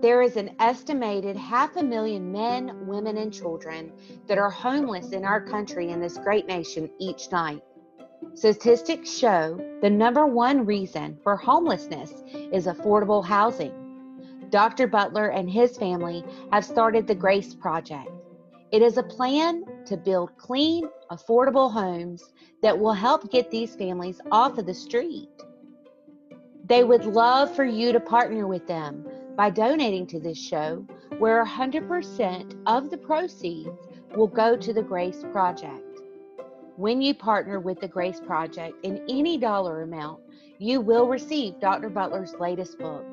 There 0.00 0.22
is 0.22 0.36
an 0.36 0.56
estimated 0.58 1.36
half 1.36 1.76
a 1.76 1.82
million 1.82 2.32
men, 2.32 2.86
women, 2.86 3.18
and 3.18 3.30
children 3.30 3.92
that 4.28 4.38
are 4.38 4.48
homeless 4.48 5.12
in 5.12 5.26
our 5.26 5.42
country 5.42 5.90
and 5.90 6.02
this 6.02 6.16
great 6.16 6.46
nation 6.46 6.88
each 6.98 7.30
night. 7.30 7.60
Statistics 8.32 9.10
show 9.10 9.60
the 9.82 9.90
number 9.90 10.24
one 10.24 10.64
reason 10.64 11.18
for 11.22 11.36
homelessness 11.36 12.22
is 12.50 12.66
affordable 12.66 13.22
housing. 13.22 13.74
Dr. 14.48 14.86
Butler 14.86 15.26
and 15.26 15.50
his 15.50 15.76
family 15.76 16.24
have 16.50 16.64
started 16.64 17.06
the 17.06 17.14
Grace 17.14 17.54
Project. 17.54 18.08
It 18.72 18.80
is 18.80 18.96
a 18.96 19.02
plan 19.02 19.64
to 19.84 19.98
build 19.98 20.34
clean, 20.38 20.88
affordable 21.10 21.72
homes 21.72 22.32
that 22.62 22.78
will 22.78 22.92
help 22.92 23.30
get 23.30 23.50
these 23.50 23.74
families 23.74 24.20
off 24.30 24.58
of 24.58 24.66
the 24.66 24.74
street. 24.74 25.28
They 26.64 26.84
would 26.84 27.04
love 27.04 27.54
for 27.54 27.64
you 27.64 27.92
to 27.92 28.00
partner 28.00 28.46
with 28.46 28.66
them 28.66 29.06
by 29.36 29.50
donating 29.50 30.06
to 30.08 30.20
this 30.20 30.38
show, 30.38 30.86
where 31.18 31.44
100% 31.44 32.62
of 32.66 32.90
the 32.90 32.98
proceeds 32.98 33.88
will 34.16 34.26
go 34.26 34.56
to 34.56 34.72
the 34.72 34.82
Grace 34.82 35.22
Project. 35.30 36.00
When 36.76 37.00
you 37.00 37.14
partner 37.14 37.60
with 37.60 37.80
the 37.80 37.88
Grace 37.88 38.20
Project 38.20 38.74
in 38.84 39.04
any 39.08 39.38
dollar 39.38 39.82
amount, 39.82 40.20
you 40.58 40.80
will 40.80 41.06
receive 41.06 41.60
Dr. 41.60 41.88
Butler's 41.88 42.34
latest 42.40 42.78
book. 42.78 43.04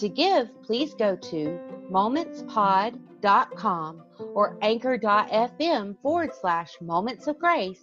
To 0.00 0.08
give, 0.08 0.48
please 0.62 0.94
go 0.94 1.14
to 1.14 1.60
momentspod.com 1.90 4.02
or 4.32 4.56
anchor.fm 4.62 5.96
forward 6.00 6.30
slash 6.40 6.70
moments 6.80 7.26
of 7.26 7.38
grace 7.38 7.82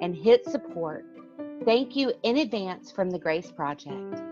and 0.00 0.16
hit 0.16 0.46
support. 0.46 1.04
Thank 1.66 1.94
you 1.94 2.14
in 2.22 2.38
advance 2.38 2.90
from 2.90 3.10
the 3.10 3.18
Grace 3.18 3.52
Project. 3.52 4.22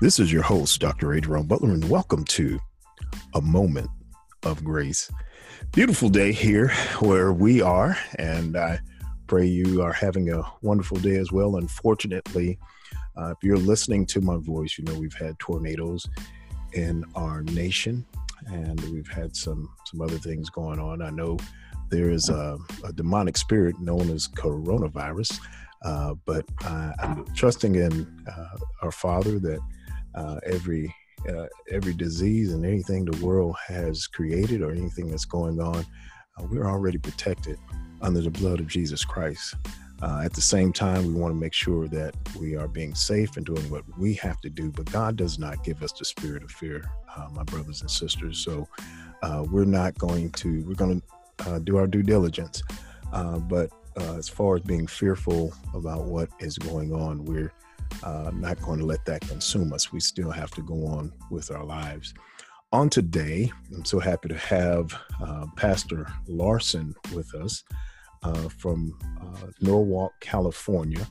This 0.00 0.18
is 0.18 0.32
your 0.32 0.40
host, 0.40 0.80
Dr. 0.80 1.12
Adrian 1.12 1.46
Butler, 1.46 1.72
and 1.72 1.86
welcome 1.90 2.24
to 2.24 2.58
A 3.34 3.40
Moment 3.40 3.90
of 4.44 4.64
Grace. 4.64 5.10
Beautiful 5.72 6.08
day 6.08 6.32
here 6.32 6.68
where 6.98 7.32
we 7.32 7.60
are, 7.60 7.96
and 8.18 8.56
I 8.56 8.80
pray 9.26 9.46
you 9.46 9.82
are 9.82 9.92
having 9.92 10.30
a 10.30 10.42
wonderful 10.62 10.98
day 10.98 11.16
as 11.16 11.30
well. 11.30 11.56
Unfortunately, 11.56 12.58
uh, 13.16 13.30
if 13.30 13.36
you're 13.42 13.56
listening 13.56 14.06
to 14.06 14.20
my 14.20 14.36
voice, 14.36 14.76
you 14.78 14.84
know 14.84 14.98
we've 14.98 15.14
had 15.14 15.38
tornadoes 15.38 16.06
in 16.72 17.04
our 17.14 17.42
nation, 17.42 18.04
and 18.46 18.80
we've 18.92 19.08
had 19.08 19.36
some 19.36 19.68
some 19.86 20.00
other 20.00 20.18
things 20.18 20.50
going 20.50 20.80
on. 20.80 21.02
I 21.02 21.10
know 21.10 21.38
there 21.90 22.10
is 22.10 22.28
a, 22.28 22.58
a 22.84 22.92
demonic 22.92 23.36
spirit 23.36 23.78
known 23.80 24.10
as 24.10 24.26
coronavirus, 24.26 25.38
uh, 25.84 26.14
but 26.24 26.44
I, 26.62 26.92
am 27.00 27.24
trusting 27.34 27.76
in 27.76 28.24
uh, 28.26 28.56
our 28.82 28.92
Father 28.92 29.38
that 29.38 29.60
uh, 30.14 30.40
every 30.46 30.94
uh, 31.28 31.46
every 31.70 31.92
disease 31.92 32.52
and 32.52 32.64
anything 32.64 33.04
the 33.04 33.24
world 33.24 33.56
has 33.66 34.06
created 34.06 34.62
or 34.62 34.70
anything 34.70 35.08
that's 35.08 35.24
going 35.24 35.60
on, 35.60 35.84
uh, 36.38 36.44
we're 36.50 36.66
already 36.66 36.98
protected 36.98 37.58
under 38.00 38.20
the 38.20 38.30
blood 38.30 38.60
of 38.60 38.66
Jesus 38.66 39.04
Christ. 39.04 39.54
Uh, 40.02 40.22
at 40.24 40.32
the 40.32 40.40
same 40.40 40.72
time, 40.72 41.06
we 41.06 41.12
want 41.12 41.34
to 41.34 41.38
make 41.38 41.52
sure 41.52 41.86
that 41.88 42.14
we 42.38 42.56
are 42.56 42.68
being 42.68 42.94
safe 42.94 43.36
and 43.36 43.44
doing 43.44 43.68
what 43.68 43.84
we 43.98 44.14
have 44.14 44.40
to 44.40 44.48
do. 44.48 44.70
But 44.70 44.90
God 44.90 45.16
does 45.16 45.38
not 45.38 45.62
give 45.62 45.82
us 45.82 45.92
the 45.92 46.06
spirit 46.06 46.42
of 46.42 46.50
fear, 46.50 46.90
uh, 47.14 47.28
my 47.32 47.42
brothers 47.42 47.82
and 47.82 47.90
sisters. 47.90 48.38
So 48.38 48.66
uh, 49.22 49.44
we're 49.50 49.66
not 49.66 49.98
going 49.98 50.30
to, 50.32 50.64
we're 50.64 50.74
going 50.74 51.02
to 51.44 51.60
do 51.60 51.76
our 51.76 51.86
due 51.86 52.02
diligence. 52.02 52.62
but 53.12 53.70
as 53.96 54.28
far 54.28 54.56
as 54.56 54.62
being 54.62 54.86
fearful 54.86 55.52
about 55.74 56.04
what 56.04 56.30
is 56.38 56.56
going 56.56 56.94
on, 56.94 57.22
we're 57.26 57.52
uh, 58.02 58.30
not 58.34 58.60
going 58.62 58.78
to 58.78 58.86
let 58.86 59.04
that 59.06 59.22
consume 59.22 59.72
us. 59.72 59.92
We 59.92 60.00
still 60.00 60.30
have 60.30 60.50
to 60.52 60.62
go 60.62 60.86
on 60.86 61.12
with 61.30 61.50
our 61.50 61.64
lives. 61.64 62.14
On 62.72 62.88
today, 62.88 63.50
I'm 63.74 63.84
so 63.84 63.98
happy 63.98 64.28
to 64.28 64.38
have 64.38 64.94
uh, 65.20 65.46
Pastor 65.56 66.06
Larsen 66.28 66.94
with 67.12 67.34
us 67.34 67.64
uh, 68.22 68.48
from 68.48 68.96
uh, 69.20 69.48
Norwalk, 69.60 70.12
California, 70.20 71.06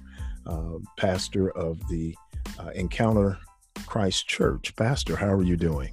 uh, 0.46 0.78
pastor 0.98 1.52
of 1.52 1.86
the 1.90 2.16
uh, 2.60 2.70
Encounter 2.76 3.38
Christ 3.86 4.28
Church. 4.28 4.76
Pastor, 4.76 5.16
how 5.16 5.32
are 5.34 5.44
you 5.44 5.58
doing? 5.58 5.92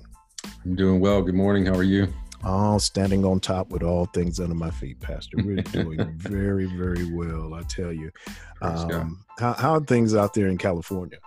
I'm 0.64 0.76
doing 0.76 1.00
well. 1.00 1.22
Good 1.22 1.34
morning. 1.34 1.66
How 1.66 1.74
are 1.74 1.82
you? 1.82 2.12
All 2.46 2.78
standing 2.78 3.24
on 3.24 3.40
top 3.40 3.70
with 3.70 3.82
all 3.82 4.06
things 4.06 4.40
under 4.40 4.54
my 4.54 4.70
feet, 4.70 5.00
Pastor. 5.00 5.36
We're 5.42 5.56
doing 5.62 6.12
very, 6.16 6.66
very 6.66 7.12
well, 7.12 7.54
I 7.54 7.62
tell 7.62 7.92
you. 7.92 8.10
Um, 8.62 9.24
how, 9.38 9.52
how 9.54 9.74
are 9.74 9.80
things 9.80 10.14
out 10.14 10.34
there 10.34 10.48
in 10.48 10.58
California? 10.58 11.18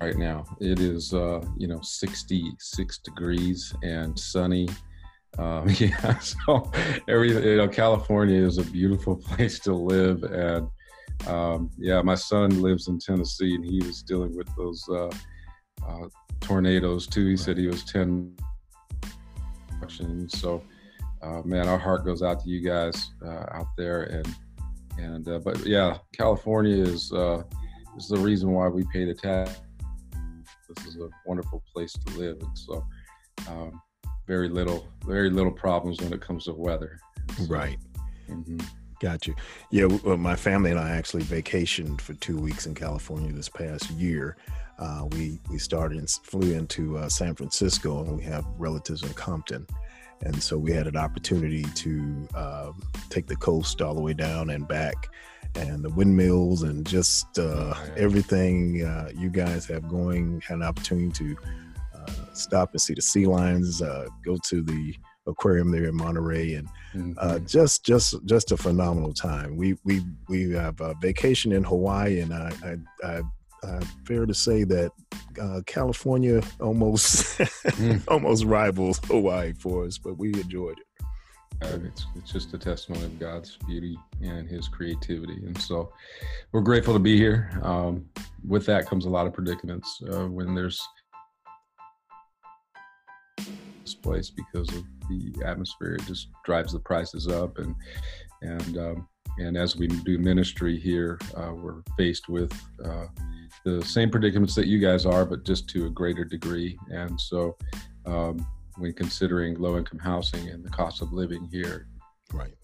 Right 0.00 0.16
now, 0.16 0.44
it 0.60 0.80
is, 0.80 1.14
uh, 1.14 1.42
you 1.56 1.66
know, 1.66 1.80
66 1.80 2.98
degrees 2.98 3.74
and 3.82 4.18
sunny. 4.18 4.68
Um, 5.38 5.68
yeah, 5.78 6.18
so 6.18 6.70
every, 7.08 7.32
you 7.32 7.56
know, 7.56 7.68
California 7.68 8.44
is 8.44 8.58
a 8.58 8.64
beautiful 8.64 9.16
place 9.28 9.58
to 9.60 9.72
live. 9.72 10.22
And 10.24 10.68
um, 11.26 11.70
yeah, 11.78 12.02
my 12.02 12.14
son 12.14 12.60
lives 12.60 12.88
in 12.88 12.98
Tennessee 12.98 13.54
and 13.54 13.64
he 13.64 13.78
was 13.78 14.02
dealing 14.02 14.36
with 14.36 14.48
those 14.56 14.86
uh, 14.90 15.10
uh, 15.86 16.08
tornadoes 16.40 17.06
too. 17.06 17.26
He 17.26 17.36
said 17.36 17.56
he 17.56 17.66
was 17.66 17.84
10. 17.84 18.36
So, 20.28 20.62
uh, 21.22 21.42
man, 21.44 21.68
our 21.68 21.78
heart 21.78 22.04
goes 22.04 22.22
out 22.22 22.42
to 22.42 22.48
you 22.48 22.60
guys 22.60 23.12
uh, 23.24 23.46
out 23.52 23.68
there. 23.76 24.04
And, 24.04 24.34
and, 24.98 25.28
uh, 25.28 25.38
but 25.40 25.66
yeah, 25.66 25.98
California 26.16 26.76
is, 26.76 27.12
uh, 27.12 27.42
is 27.96 28.08
the 28.08 28.16
reason 28.16 28.50
why 28.50 28.68
we 28.68 28.84
pay 28.92 29.04
the 29.04 29.14
tax. 29.14 29.60
This 30.74 30.86
is 30.86 30.96
a 30.96 31.08
wonderful 31.26 31.62
place 31.72 31.92
to 31.92 32.18
live. 32.18 32.38
And 32.40 32.58
so, 32.58 32.84
um, 33.48 33.80
very 34.26 34.48
little, 34.48 34.88
very 35.04 35.28
little 35.28 35.52
problems 35.52 36.00
when 36.00 36.12
it 36.12 36.20
comes 36.22 36.44
to 36.44 36.54
weather. 36.54 36.98
So, 37.36 37.44
right. 37.44 37.78
Mm-hmm. 38.28 38.58
Got 39.00 39.26
you. 39.26 39.34
Yeah, 39.70 39.86
well, 39.86 40.16
my 40.16 40.36
family 40.36 40.70
and 40.70 40.80
I 40.80 40.90
actually 40.90 41.24
vacationed 41.24 42.00
for 42.00 42.14
two 42.14 42.38
weeks 42.38 42.66
in 42.66 42.74
California 42.74 43.32
this 43.32 43.48
past 43.48 43.90
year 43.90 44.36
uh, 44.78 45.06
we 45.12 45.38
we 45.50 45.58
started 45.58 45.98
and 45.98 46.10
flew 46.10 46.52
into 46.52 46.98
uh, 46.98 47.08
San 47.08 47.34
Francisco, 47.34 48.02
and 48.02 48.16
we 48.16 48.22
have 48.24 48.44
relatives 48.58 49.02
in 49.02 49.12
Compton, 49.14 49.66
and 50.22 50.42
so 50.42 50.58
we 50.58 50.72
had 50.72 50.86
an 50.86 50.96
opportunity 50.96 51.62
to 51.74 52.28
uh, 52.34 52.72
take 53.08 53.26
the 53.26 53.36
coast 53.36 53.80
all 53.80 53.94
the 53.94 54.00
way 54.00 54.14
down 54.14 54.50
and 54.50 54.66
back, 54.66 55.10
and 55.54 55.84
the 55.84 55.90
windmills 55.90 56.62
and 56.62 56.86
just 56.86 57.38
uh, 57.38 57.74
everything 57.96 58.84
uh, 58.84 59.10
you 59.14 59.30
guys 59.30 59.64
have 59.66 59.88
going. 59.88 60.40
Had 60.40 60.56
an 60.56 60.62
opportunity 60.64 61.10
to 61.12 61.36
uh, 61.94 62.10
stop 62.32 62.72
and 62.72 62.80
see 62.80 62.94
the 62.94 63.02
sea 63.02 63.26
lions, 63.26 63.80
go 63.80 64.36
to 64.44 64.62
the 64.62 64.94
aquarium 65.26 65.70
there 65.70 65.84
in 65.84 65.96
Monterey, 65.96 66.54
and 66.54 66.68
mm-hmm. 66.94 67.46
just 67.46 67.84
just 67.84 68.14
just 68.24 68.52
a 68.52 68.56
phenomenal 68.56 69.12
time. 69.12 69.56
We 69.56 69.76
we 69.84 70.02
we 70.28 70.50
have 70.52 70.80
a 70.80 70.94
vacation 71.00 71.52
in 71.52 71.64
Hawaii, 71.64 72.20
and 72.20 72.32
I 72.32 72.52
I, 72.62 73.08
I 73.08 73.22
uh, 73.64 73.80
fair 74.04 74.26
to 74.26 74.34
say 74.34 74.64
that 74.64 74.92
uh, 75.40 75.60
California 75.66 76.42
almost 76.60 77.38
mm. 77.38 78.02
almost 78.08 78.44
rivals 78.44 79.00
Hawaii 79.06 79.52
for 79.54 79.84
us, 79.86 79.98
but 79.98 80.18
we 80.18 80.34
enjoyed 80.34 80.78
it. 80.78 81.06
Uh, 81.62 81.78
it's, 81.84 82.06
it's 82.16 82.32
just 82.32 82.52
a 82.52 82.58
testimony 82.58 83.04
of 83.04 83.18
God's 83.18 83.56
beauty 83.66 83.98
and 84.20 84.48
His 84.48 84.68
creativity, 84.68 85.36
and 85.46 85.58
so 85.60 85.92
we're 86.52 86.60
grateful 86.60 86.92
to 86.92 87.00
be 87.00 87.16
here. 87.16 87.58
Um, 87.62 88.06
with 88.46 88.66
that 88.66 88.86
comes 88.86 89.06
a 89.06 89.10
lot 89.10 89.26
of 89.26 89.32
predicaments 89.32 90.02
uh, 90.12 90.26
when 90.26 90.54
there's 90.54 90.82
this 93.84 93.94
place 93.94 94.30
because 94.30 94.68
of 94.74 94.84
the 95.08 95.34
atmosphere. 95.44 95.94
It 95.94 96.06
just 96.06 96.28
drives 96.44 96.72
the 96.72 96.80
prices 96.80 97.28
up, 97.28 97.58
and 97.58 97.74
and 98.42 98.78
um, 98.78 99.08
and 99.38 99.56
as 99.56 99.76
we 99.76 99.86
do 99.88 100.18
ministry 100.18 100.78
here, 100.78 101.18
uh, 101.36 101.52
we're 101.54 101.82
faced 101.96 102.28
with 102.28 102.52
uh, 102.84 103.06
the 103.64 103.84
same 103.84 104.10
predicaments 104.10 104.54
that 104.54 104.66
you 104.66 104.78
guys 104.78 105.06
are, 105.06 105.24
but 105.24 105.44
just 105.44 105.68
to 105.70 105.86
a 105.86 105.90
greater 105.90 106.24
degree. 106.24 106.78
And 106.90 107.20
so, 107.20 107.56
um, 108.06 108.46
when 108.76 108.92
considering 108.92 109.58
low 109.58 109.76
income 109.76 109.98
housing 109.98 110.48
and 110.48 110.64
the 110.64 110.70
cost 110.70 111.02
of 111.02 111.12
living 111.12 111.48
here, 111.50 111.88
right, 112.32 112.54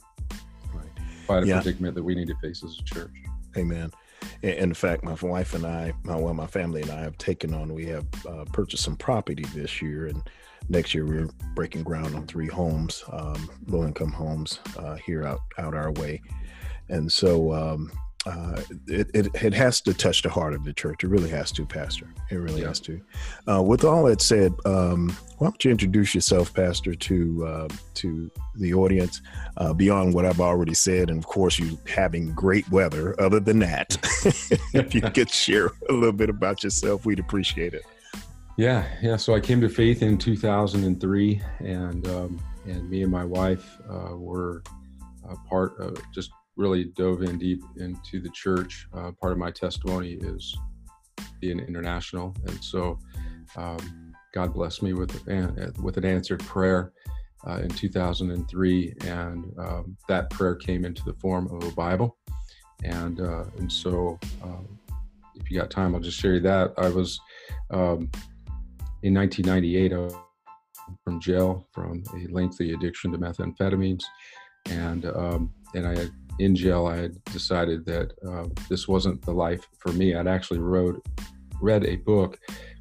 right, 0.74 0.88
quite 1.26 1.44
a 1.44 1.46
yeah. 1.46 1.60
predicament 1.60 1.94
that 1.94 2.02
we 2.02 2.14
need 2.14 2.28
to 2.28 2.36
face 2.36 2.64
as 2.64 2.78
a 2.78 2.84
church. 2.84 3.12
Amen. 3.56 3.90
In 4.42 4.74
fact, 4.74 5.02
my 5.02 5.14
wife 5.20 5.54
and 5.54 5.66
I, 5.66 5.92
my, 6.04 6.16
well, 6.16 6.34
my 6.34 6.46
family 6.46 6.82
and 6.82 6.90
I 6.90 7.00
have 7.00 7.18
taken 7.18 7.52
on, 7.52 7.74
we 7.74 7.86
have 7.86 8.06
uh, 8.26 8.44
purchased 8.52 8.84
some 8.84 8.96
property 8.96 9.44
this 9.54 9.82
year. 9.82 10.06
And 10.06 10.22
next 10.68 10.94
year 10.94 11.06
we're 11.06 11.28
breaking 11.54 11.82
ground 11.82 12.14
on 12.14 12.26
three 12.26 12.48
homes, 12.48 13.04
um, 13.12 13.50
low 13.66 13.84
income 13.84 14.12
homes 14.12 14.60
uh, 14.78 14.94
here 14.96 15.24
out, 15.24 15.40
out 15.58 15.74
our 15.74 15.92
way 15.92 16.20
and 16.90 17.10
so 17.10 17.52
um, 17.52 17.90
uh, 18.26 18.60
it, 18.86 19.10
it, 19.14 19.28
it 19.42 19.54
has 19.54 19.80
to 19.80 19.94
touch 19.94 20.22
the 20.22 20.28
heart 20.28 20.52
of 20.52 20.64
the 20.64 20.72
church. 20.72 21.04
It 21.04 21.08
really 21.08 21.30
has 21.30 21.50
to, 21.52 21.64
Pastor. 21.64 22.12
It 22.30 22.36
really 22.36 22.60
yeah. 22.60 22.68
has 22.68 22.80
to. 22.80 23.00
Uh, 23.48 23.62
with 23.62 23.84
all 23.84 24.04
that 24.04 24.20
said, 24.20 24.52
um, 24.66 25.16
why 25.38 25.46
don't 25.46 25.64
you 25.64 25.70
introduce 25.70 26.14
yourself, 26.14 26.52
Pastor, 26.52 26.94
to 26.94 27.46
uh, 27.46 27.68
to 27.94 28.30
the 28.56 28.74
audience 28.74 29.22
uh, 29.56 29.72
beyond 29.72 30.12
what 30.12 30.26
I've 30.26 30.40
already 30.40 30.74
said, 30.74 31.08
and 31.08 31.18
of 31.18 31.26
course, 31.26 31.58
you 31.58 31.78
having 31.88 32.34
great 32.34 32.68
weather. 32.70 33.18
Other 33.20 33.40
than 33.40 33.60
that, 33.60 33.96
if 34.74 34.94
you 34.94 35.00
could 35.00 35.30
share 35.30 35.70
a 35.88 35.92
little 35.92 36.12
bit 36.12 36.28
about 36.28 36.62
yourself, 36.62 37.06
we'd 37.06 37.20
appreciate 37.20 37.72
it. 37.72 37.82
Yeah, 38.60 38.84
yeah. 39.00 39.16
So 39.16 39.34
I 39.34 39.40
came 39.40 39.58
to 39.62 39.70
faith 39.70 40.02
in 40.02 40.18
2003, 40.18 41.40
and 41.60 42.06
um, 42.08 42.38
and 42.66 42.90
me 42.90 43.02
and 43.02 43.10
my 43.10 43.24
wife 43.24 43.80
uh, 43.88 44.14
were 44.14 44.62
part 45.48 45.80
of 45.80 45.96
just 46.12 46.30
really 46.56 46.84
dove 46.94 47.22
in 47.22 47.38
deep 47.38 47.62
into 47.78 48.20
the 48.20 48.28
church. 48.34 48.86
Uh, 48.92 49.12
part 49.12 49.32
of 49.32 49.38
my 49.38 49.50
testimony 49.50 50.18
is 50.20 50.54
being 51.40 51.58
international, 51.58 52.36
and 52.48 52.62
so 52.62 52.98
um, 53.56 54.12
God 54.34 54.52
blessed 54.52 54.82
me 54.82 54.92
with 54.92 55.26
with 55.78 55.96
an 55.96 56.04
answered 56.04 56.40
prayer 56.40 56.92
uh, 57.46 57.60
in 57.62 57.70
2003, 57.70 58.94
and 59.06 59.54
um, 59.58 59.96
that 60.06 60.28
prayer 60.28 60.54
came 60.54 60.84
into 60.84 61.02
the 61.06 61.14
form 61.14 61.46
of 61.46 61.66
a 61.66 61.74
Bible, 61.74 62.18
and 62.84 63.22
uh, 63.22 63.44
and 63.56 63.72
so 63.72 64.20
um, 64.42 64.78
if 65.36 65.50
you 65.50 65.58
got 65.58 65.70
time, 65.70 65.94
I'll 65.94 66.02
just 66.02 66.20
share 66.20 66.34
you 66.34 66.40
that. 66.40 66.74
I 66.76 66.90
was 66.90 67.18
um, 67.70 68.10
in 69.02 69.14
1998 69.14 69.92
uh, 69.92 70.08
from 71.04 71.20
jail 71.20 71.66
from 71.72 72.02
a 72.14 72.32
lengthy 72.32 72.72
addiction 72.72 73.12
to 73.12 73.18
methamphetamines, 73.18 74.02
and 74.66 75.06
um, 75.06 75.52
and 75.74 75.86
I 75.86 75.96
had 75.96 76.10
in 76.40 76.56
jail, 76.56 76.86
I 76.86 76.96
had 76.96 77.22
decided 77.24 77.84
that 77.84 78.12
uh, 78.26 78.46
this 78.68 78.88
wasn't 78.88 79.20
the 79.22 79.32
life 79.32 79.68
for 79.78 79.92
me. 79.92 80.14
I'd 80.14 80.26
actually 80.26 80.60
wrote, 80.60 81.06
read 81.60 81.84
a 81.84 81.96
book 81.96 82.38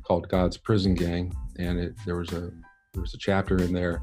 called 0.08 0.30
God's 0.30 0.56
Prison 0.58 0.96
Gang, 0.96 1.34
and 1.58 1.78
it, 1.78 1.94
there 2.06 2.16
was 2.16 2.32
a 2.32 2.52
there 2.94 3.02
was 3.02 3.14
a 3.14 3.18
chapter 3.18 3.62
in 3.62 3.74
there 3.74 4.02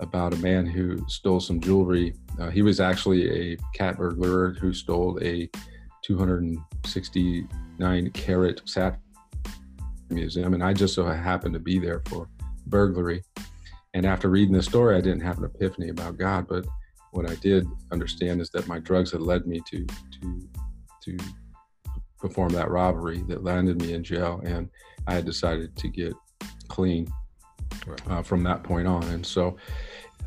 about 0.00 0.34
a 0.34 0.38
man 0.38 0.66
who 0.66 1.04
stole 1.08 1.40
some 1.40 1.60
jewelry. 1.60 2.14
Uh, 2.40 2.50
he 2.50 2.62
was 2.62 2.80
actually 2.80 3.52
a 3.52 3.56
cat 3.74 3.98
burglar 3.98 4.54
who 4.54 4.72
stole 4.72 5.18
a 5.20 5.50
269 6.04 8.10
carat 8.10 8.62
sat 8.64 9.00
museum, 10.14 10.54
and 10.54 10.62
I 10.62 10.72
just 10.72 10.94
so 10.94 11.04
happened 11.04 11.54
to 11.54 11.60
be 11.60 11.78
there 11.78 12.02
for 12.08 12.28
burglary. 12.66 13.22
And 13.94 14.06
after 14.06 14.28
reading 14.28 14.54
the 14.54 14.62
story, 14.62 14.96
I 14.96 15.00
didn't 15.00 15.20
have 15.20 15.38
an 15.38 15.44
epiphany 15.44 15.90
about 15.90 16.18
God, 16.18 16.46
but 16.48 16.66
what 17.12 17.30
I 17.30 17.34
did 17.36 17.66
understand 17.90 18.40
is 18.40 18.50
that 18.50 18.66
my 18.66 18.78
drugs 18.78 19.12
had 19.12 19.20
led 19.20 19.46
me 19.46 19.60
to 19.70 19.86
to 19.86 20.48
to 21.04 21.18
perform 22.18 22.52
that 22.52 22.70
robbery 22.70 23.22
that 23.28 23.44
landed 23.44 23.82
me 23.82 23.92
in 23.92 24.02
jail, 24.02 24.40
and 24.44 24.70
I 25.06 25.14
had 25.14 25.24
decided 25.24 25.76
to 25.76 25.88
get 25.88 26.14
clean 26.68 27.12
uh, 28.08 28.22
from 28.22 28.42
that 28.44 28.62
point 28.62 28.86
on. 28.86 29.02
And 29.04 29.26
so, 29.26 29.56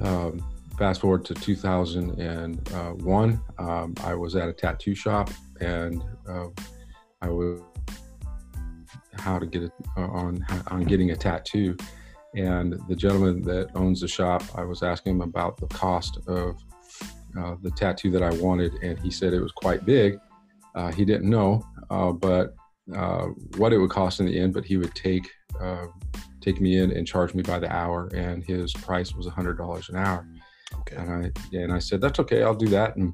um, 0.01 0.45
fast 0.77 1.01
forward 1.01 1.25
to 1.25 1.33
2001, 1.33 3.41
um, 3.57 3.93
I 4.03 4.13
was 4.13 4.35
at 4.35 4.49
a 4.49 4.53
tattoo 4.53 4.93
shop, 4.93 5.31
and 5.61 6.03
uh, 6.29 6.47
I 7.21 7.29
was 7.29 7.61
how 9.19 9.39
to 9.39 9.45
get 9.45 9.63
it 9.63 9.71
uh, 9.97 10.07
on 10.07 10.45
on 10.67 10.83
getting 10.83 11.11
a 11.11 11.15
tattoo. 11.15 11.75
And 12.35 12.73
the 12.89 12.95
gentleman 12.95 13.41
that 13.43 13.69
owns 13.75 14.01
the 14.01 14.07
shop, 14.07 14.43
I 14.55 14.63
was 14.63 14.83
asking 14.83 15.13
him 15.13 15.21
about 15.21 15.57
the 15.57 15.67
cost 15.67 16.19
of 16.27 16.57
uh, 17.37 17.55
the 17.61 17.71
tattoo 17.71 18.11
that 18.11 18.23
I 18.23 18.31
wanted, 18.35 18.73
and 18.81 18.99
he 18.99 19.11
said 19.11 19.33
it 19.33 19.41
was 19.41 19.51
quite 19.53 19.85
big. 19.85 20.17
Uh, 20.75 20.91
he 20.91 21.05
didn't 21.05 21.29
know, 21.29 21.65
uh, 21.89 22.11
but 22.11 22.53
uh, 22.93 23.27
what 23.57 23.71
it 23.71 23.77
would 23.77 23.89
cost 23.89 24.19
in 24.19 24.25
the 24.25 24.37
end. 24.37 24.53
But 24.53 24.65
he 24.65 24.77
would 24.77 24.93
take 24.95 25.29
uh, 25.61 25.87
take 26.41 26.59
me 26.61 26.77
in 26.77 26.91
and 26.91 27.07
charge 27.07 27.33
me 27.33 27.41
by 27.41 27.59
the 27.59 27.73
hour, 27.73 28.09
and 28.13 28.43
his 28.43 28.73
price 28.73 29.13
was 29.15 29.27
hundred 29.27 29.57
dollars 29.57 29.89
an 29.89 29.95
hour. 29.95 30.27
Okay. 30.79 30.97
And 30.97 31.09
I 31.11 31.55
and 31.55 31.73
I 31.73 31.79
said 31.79 32.01
that's 32.01 32.19
okay, 32.19 32.43
I'll 32.43 32.53
do 32.53 32.67
that. 32.69 32.95
And 32.97 33.13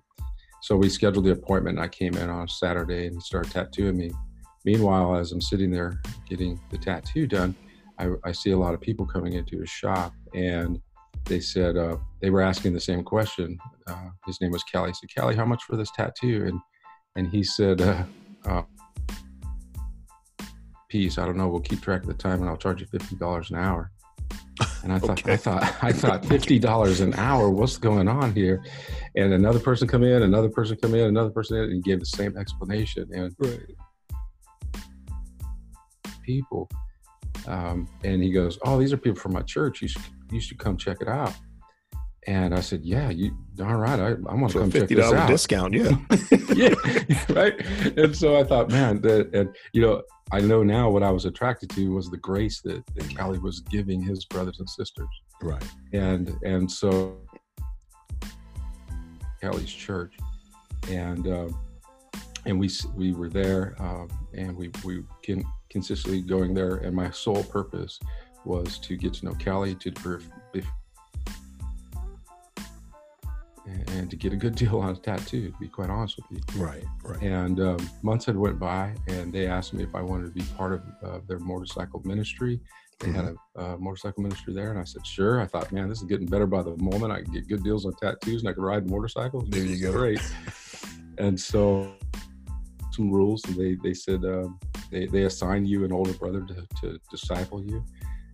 so 0.61 0.75
we 0.75 0.89
scheduled 0.89 1.25
the 1.25 1.31
appointment. 1.31 1.77
And 1.77 1.85
I 1.85 1.87
came 1.87 2.15
in 2.15 2.29
on 2.29 2.45
a 2.45 2.47
Saturday, 2.47 3.07
and 3.07 3.15
he 3.15 3.21
started 3.21 3.51
tattooing 3.51 3.97
me. 3.97 4.11
Meanwhile, 4.65 5.15
as 5.15 5.31
I'm 5.31 5.41
sitting 5.41 5.71
there 5.71 5.99
getting 6.29 6.59
the 6.69 6.77
tattoo 6.77 7.27
done, 7.27 7.55
I, 7.97 8.09
I 8.23 8.31
see 8.31 8.51
a 8.51 8.57
lot 8.57 8.73
of 8.73 8.81
people 8.81 9.05
coming 9.05 9.33
into 9.33 9.59
his 9.59 9.69
shop, 9.69 10.13
and 10.33 10.79
they 11.25 11.39
said 11.39 11.77
uh, 11.77 11.97
they 12.21 12.29
were 12.29 12.41
asking 12.41 12.73
the 12.73 12.79
same 12.79 13.03
question. 13.03 13.57
Uh, 13.87 14.09
his 14.25 14.39
name 14.41 14.51
was 14.51 14.63
Kelly. 14.63 14.89
I 14.89 14.93
said, 14.93 15.09
Kelly, 15.15 15.35
how 15.35 15.45
much 15.45 15.63
for 15.63 15.75
this 15.75 15.91
tattoo? 15.91 16.45
And 16.47 16.59
and 17.15 17.27
he 17.27 17.43
said, 17.43 17.81
uh, 17.81 18.03
uh, 18.45 18.63
"Peace. 20.89 21.17
I 21.17 21.25
don't 21.25 21.37
know. 21.37 21.47
We'll 21.47 21.61
keep 21.61 21.81
track 21.81 22.01
of 22.01 22.07
the 22.07 22.13
time, 22.13 22.41
and 22.41 22.49
I'll 22.49 22.57
charge 22.57 22.81
you 22.81 22.87
fifty 22.87 23.15
dollars 23.15 23.51
an 23.51 23.57
hour." 23.57 23.91
And 24.83 24.93
I 24.93 24.99
thought, 24.99 25.19
okay. 25.19 25.33
I 25.33 25.37
thought, 25.37 25.83
I 25.83 25.91
thought, 25.91 26.25
fifty 26.25 26.59
dollars 26.59 27.01
an 27.01 27.13
hour. 27.15 27.49
What's 27.49 27.77
going 27.77 28.07
on 28.07 28.33
here? 28.33 28.63
And 29.15 29.33
another 29.33 29.59
person 29.59 29.87
come 29.87 30.03
in, 30.03 30.23
another 30.23 30.49
person 30.49 30.77
come 30.81 30.93
in, 30.95 31.07
another 31.07 31.29
person 31.31 31.57
in, 31.57 31.71
and 31.71 31.83
gave 31.83 31.99
the 31.99 32.05
same 32.05 32.37
explanation. 32.37 33.09
And 33.13 33.35
right. 33.39 33.59
People, 36.33 36.69
um, 37.47 37.87
and 38.03 38.21
he 38.23 38.31
goes, 38.31 38.57
"Oh, 38.63 38.79
these 38.79 38.93
are 38.93 38.97
people 38.97 39.19
from 39.19 39.33
my 39.33 39.41
church. 39.41 39.81
You 39.81 39.87
should 39.87 40.03
you 40.31 40.39
should 40.39 40.57
come 40.57 40.77
check 40.77 40.97
it 41.01 41.07
out. 41.07 41.35
And 42.27 42.53
I 42.53 42.61
said, 42.61 42.81
yeah, 42.83 43.09
you 43.09 43.35
darn 43.55 43.79
right. 43.79 43.99
I, 43.99 44.09
I 44.09 44.35
want 44.35 44.51
to 44.51 44.59
come 44.59 44.71
check 44.71 44.87
this 44.87 45.11
out. 45.11 45.27
discount. 45.27 45.73
Yeah. 45.73 45.97
yeah. 46.53 46.75
Right. 47.29 47.53
And 47.97 48.15
so 48.15 48.37
I 48.37 48.43
thought, 48.43 48.69
man, 48.69 49.01
that, 49.01 49.33
and 49.33 49.55
you 49.73 49.81
know, 49.81 50.03
I 50.31 50.39
know 50.39 50.63
now 50.63 50.89
what 50.89 51.01
I 51.01 51.09
was 51.09 51.25
attracted 51.25 51.69
to 51.71 51.93
was 51.93 52.09
the 52.09 52.17
grace 52.17 52.61
that, 52.61 52.83
that 52.95 53.41
was 53.41 53.61
giving 53.61 54.01
his 54.01 54.25
brothers 54.25 54.59
and 54.59 54.69
sisters. 54.69 55.07
Right. 55.41 55.63
And, 55.93 56.37
and 56.43 56.71
so 56.71 57.17
Kelly's 59.41 59.71
church 59.71 60.13
and, 60.89 61.27
um, 61.27 61.59
and 62.45 62.59
we, 62.59 62.69
we 62.95 63.13
were 63.13 63.29
there, 63.29 63.75
um, 63.79 64.09
and 64.33 64.55
we, 64.55 64.71
we 64.83 65.03
can 65.23 65.43
consistently 65.71 66.21
going 66.21 66.53
there. 66.53 66.75
And 66.75 66.95
my 66.95 67.09
sole 67.09 67.43
purpose 67.43 67.99
was 68.45 68.77
to 68.79 68.97
get 68.97 69.13
to 69.15 69.25
know 69.25 69.33
Kelly, 69.33 69.75
to 69.75 69.91
and 73.87 74.09
to 74.09 74.15
get 74.15 74.33
a 74.33 74.35
good 74.35 74.55
deal 74.61 74.79
on 74.79 74.89
a 74.89 74.95
tattoo. 74.95 75.51
To 75.51 75.57
be 75.59 75.67
quite 75.67 75.89
honest 75.89 76.17
with 76.17 76.25
you, 76.31 76.61
right, 76.61 76.83
right. 77.03 77.21
And 77.21 77.59
um, 77.59 77.89
months 78.01 78.25
had 78.25 78.37
went 78.37 78.59
by, 78.59 78.93
and 79.07 79.31
they 79.33 79.47
asked 79.47 79.73
me 79.73 79.83
if 79.83 79.95
I 79.95 80.01
wanted 80.01 80.25
to 80.25 80.31
be 80.31 80.43
part 80.57 80.73
of 80.73 80.81
uh, 81.03 81.19
their 81.27 81.39
motorcycle 81.39 82.01
ministry. 82.05 82.59
They 82.99 83.07
mm-hmm. 83.07 83.15
had 83.15 83.35
a 83.55 83.61
uh, 83.61 83.77
motorcycle 83.77 84.21
ministry 84.21 84.53
there, 84.53 84.69
and 84.69 84.79
I 84.79 84.83
said, 84.83 85.05
"Sure." 85.05 85.41
I 85.41 85.47
thought, 85.47 85.71
"Man, 85.71 85.89
this 85.89 85.99
is 85.99 86.07
getting 86.07 86.27
better 86.27 86.47
by 86.47 86.61
the 86.61 86.75
moment. 86.77 87.11
I 87.11 87.21
can 87.21 87.33
get 87.33 87.47
good 87.47 87.63
deals 87.63 87.85
on 87.85 87.93
tattoos, 87.95 88.41
and 88.41 88.49
I 88.49 88.53
can 88.53 88.63
ride 88.63 88.89
motorcycles." 88.89 89.49
There 89.49 89.63
you 89.63 89.81
go. 89.81 89.91
Great. 89.91 90.21
and 91.17 91.39
so, 91.39 91.93
some 92.91 93.11
rules, 93.11 93.43
and 93.45 93.55
they 93.55 93.75
they 93.81 93.93
said 93.93 94.23
um, 94.23 94.59
they 94.91 95.05
they 95.07 95.23
assigned 95.23 95.67
you 95.67 95.85
an 95.85 95.91
older 95.91 96.13
brother 96.13 96.41
to 96.41 96.67
to 96.81 96.99
disciple 97.09 97.63
you 97.63 97.83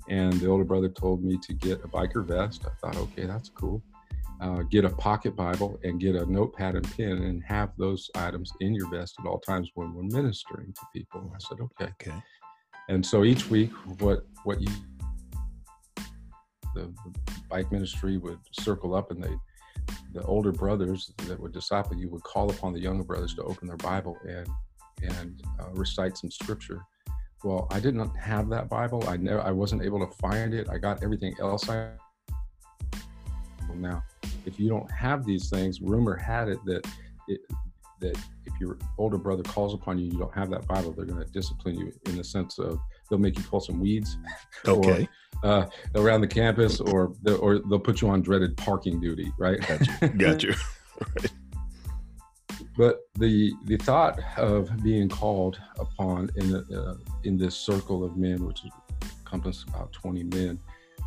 and 0.09 0.33
the 0.33 0.47
older 0.47 0.63
brother 0.63 0.89
told 0.89 1.23
me 1.23 1.37
to 1.37 1.53
get 1.53 1.83
a 1.83 1.87
biker 1.87 2.25
vest. 2.25 2.65
I 2.65 2.69
thought, 2.79 2.97
okay, 2.97 3.25
that's 3.25 3.49
cool. 3.49 3.81
Uh, 4.39 4.61
get 4.63 4.85
a 4.85 4.89
pocket 4.89 5.35
Bible 5.35 5.79
and 5.83 5.99
get 5.99 6.15
a 6.15 6.31
notepad 6.31 6.75
and 6.75 6.95
pen 6.95 7.23
and 7.23 7.43
have 7.43 7.71
those 7.77 8.09
items 8.15 8.51
in 8.61 8.73
your 8.73 8.89
vest 8.89 9.15
at 9.19 9.25
all 9.25 9.39
times 9.39 9.71
when 9.73 9.93
we're 9.93 10.03
ministering 10.03 10.73
to 10.73 10.81
people. 10.93 11.31
I 11.33 11.39
said, 11.39 11.57
okay. 11.59 11.91
Okay. 12.01 12.17
And 12.89 13.05
so 13.05 13.23
each 13.23 13.49
week, 13.49 13.71
what 13.99 14.25
what 14.43 14.61
you 14.61 14.69
the, 16.75 16.93
the 17.03 17.39
bike 17.49 17.71
ministry 17.71 18.17
would 18.17 18.39
circle 18.51 18.93
up 18.93 19.09
and 19.11 19.23
they 19.23 19.35
the 20.13 20.21
older 20.23 20.51
brothers 20.51 21.11
that 21.27 21.39
would 21.39 21.51
disciple 21.51 21.95
you 21.95 22.09
would 22.09 22.23
call 22.23 22.49
upon 22.51 22.73
the 22.73 22.79
younger 22.79 23.03
brothers 23.03 23.33
to 23.33 23.43
open 23.43 23.67
their 23.67 23.77
Bible 23.77 24.17
and 24.27 24.47
and 25.01 25.41
uh, 25.59 25.69
recite 25.73 26.17
some 26.17 26.31
scripture 26.31 26.81
well, 27.43 27.67
I 27.69 27.79
didn't 27.79 28.15
have 28.15 28.49
that 28.49 28.67
Bible. 28.67 29.03
I 29.07 29.17
never, 29.17 29.41
I 29.41 29.51
wasn't 29.51 29.83
able 29.83 30.05
to 30.05 30.11
find 30.17 30.53
it. 30.53 30.67
I 30.69 30.77
got 30.77 31.03
everything 31.03 31.35
else. 31.39 31.69
I 31.69 31.91
now, 33.75 34.03
if 34.45 34.59
you 34.59 34.69
don't 34.69 34.89
have 34.91 35.25
these 35.25 35.49
things, 35.49 35.81
rumor 35.81 36.15
had 36.15 36.49
it 36.49 36.57
that 36.65 36.87
it, 37.27 37.41
that 37.99 38.17
if 38.45 38.59
your 38.59 38.77
older 38.97 39.17
brother 39.17 39.43
calls 39.43 39.75
upon 39.75 39.99
you, 39.99 40.05
you 40.05 40.17
don't 40.17 40.33
have 40.33 40.49
that 40.49 40.67
Bible, 40.67 40.91
they're 40.93 41.05
going 41.05 41.23
to 41.23 41.31
discipline 41.31 41.75
you 41.75 41.93
in 42.07 42.17
the 42.17 42.23
sense 42.23 42.57
of 42.57 42.79
they'll 43.09 43.19
make 43.19 43.37
you 43.37 43.43
pull 43.43 43.59
some 43.59 43.79
weeds, 43.79 44.17
okay, 44.67 45.07
or, 45.43 45.49
uh, 45.49 45.69
around 45.93 46.21
the 46.21 46.27
campus, 46.27 46.79
or 46.79 47.13
or 47.39 47.59
they'll 47.59 47.79
put 47.79 48.01
you 48.01 48.09
on 48.09 48.21
dreaded 48.21 48.57
parking 48.57 48.99
duty, 48.99 49.31
right? 49.37 49.59
Gotcha. 49.67 50.09
Got 50.17 50.43
you. 50.43 50.55
right. 51.21 51.31
But 52.77 52.99
the 53.15 53.53
the 53.65 53.77
thought 53.77 54.19
of 54.37 54.83
being 54.83 55.09
called 55.09 55.59
upon 55.79 56.29
in 56.35 56.55
uh, 56.55 56.95
in 57.23 57.37
this 57.37 57.55
circle 57.55 58.03
of 58.03 58.17
men, 58.17 58.45
which 58.45 58.61
encompasses 59.19 59.65
about 59.67 59.91
20 59.93 60.23
men, 60.23 60.59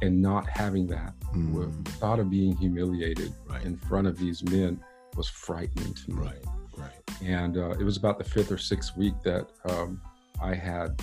and 0.03 0.21
not 0.21 0.49
having 0.49 0.87
that, 0.89 1.15
mm. 1.35 1.85
the 1.85 1.91
thought 1.93 2.19
of 2.19 2.31
being 2.31 2.57
humiliated 2.57 3.33
right. 3.47 3.65
in 3.65 3.77
front 3.77 4.07
of 4.07 4.19
these 4.19 4.43
men 4.43 4.81
was 5.17 5.29
frightening 5.29 5.95
to 5.95 6.11
me. 6.13 6.31
Right. 6.77 6.91
And 7.23 7.57
uh, 7.57 7.71
it 7.71 7.85
was 7.85 7.97
about 7.97 8.19
the 8.19 8.25
fifth 8.25 8.51
or 8.51 8.59
sixth 8.59 8.97
week 8.97 9.15
that 9.25 9.49
um, 9.69 10.01
I 10.43 10.55
had 10.55 11.01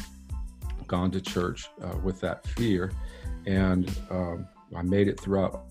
gone 0.88 1.12
to 1.12 1.22
church 1.22 1.70
uh, 1.82 1.98
with 2.04 2.20
that 2.22 2.46
fear. 2.48 2.92
And 3.46 3.90
um, 4.10 4.48
I 4.76 4.82
made 4.82 5.08
it 5.08 5.20
throughout. 5.20 5.66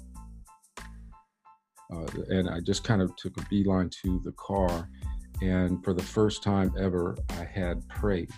Uh, 1.92 2.06
and 2.28 2.48
I 2.48 2.60
just 2.60 2.84
kind 2.84 3.00
of 3.00 3.14
took 3.16 3.36
a 3.38 3.46
beeline 3.48 3.90
to 4.02 4.20
the 4.24 4.32
car. 4.32 4.88
And 5.42 5.84
for 5.84 5.92
the 5.92 6.02
first 6.02 6.42
time 6.42 6.72
ever, 6.78 7.16
I 7.30 7.44
had 7.44 7.86
prayed. 7.88 8.30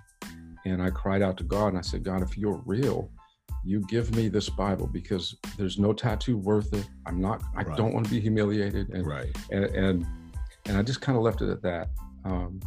And 0.64 0.82
I 0.82 0.90
cried 0.90 1.22
out 1.22 1.36
to 1.38 1.44
God 1.44 1.68
and 1.68 1.78
I 1.78 1.82
said, 1.82 2.02
God, 2.02 2.22
if 2.22 2.36
you're 2.36 2.60
real, 2.66 3.10
you 3.64 3.80
give 3.88 4.14
me 4.14 4.28
this 4.28 4.48
Bible 4.48 4.86
because 4.86 5.36
there's 5.56 5.78
no 5.78 5.92
tattoo 5.92 6.36
worth 6.36 6.72
it. 6.74 6.88
I'm 7.06 7.20
not, 7.20 7.42
I 7.56 7.62
right. 7.62 7.76
don't 7.76 7.92
want 7.94 8.06
to 8.06 8.10
be 8.10 8.20
humiliated. 8.20 8.90
And, 8.90 9.06
right. 9.06 9.34
And, 9.50 9.64
and, 9.64 10.06
and 10.66 10.76
I 10.76 10.82
just 10.82 11.00
kind 11.00 11.16
of 11.16 11.24
left 11.24 11.42
it 11.42 11.50
at 11.50 11.62
that. 11.62 11.90
Um, 12.24 12.60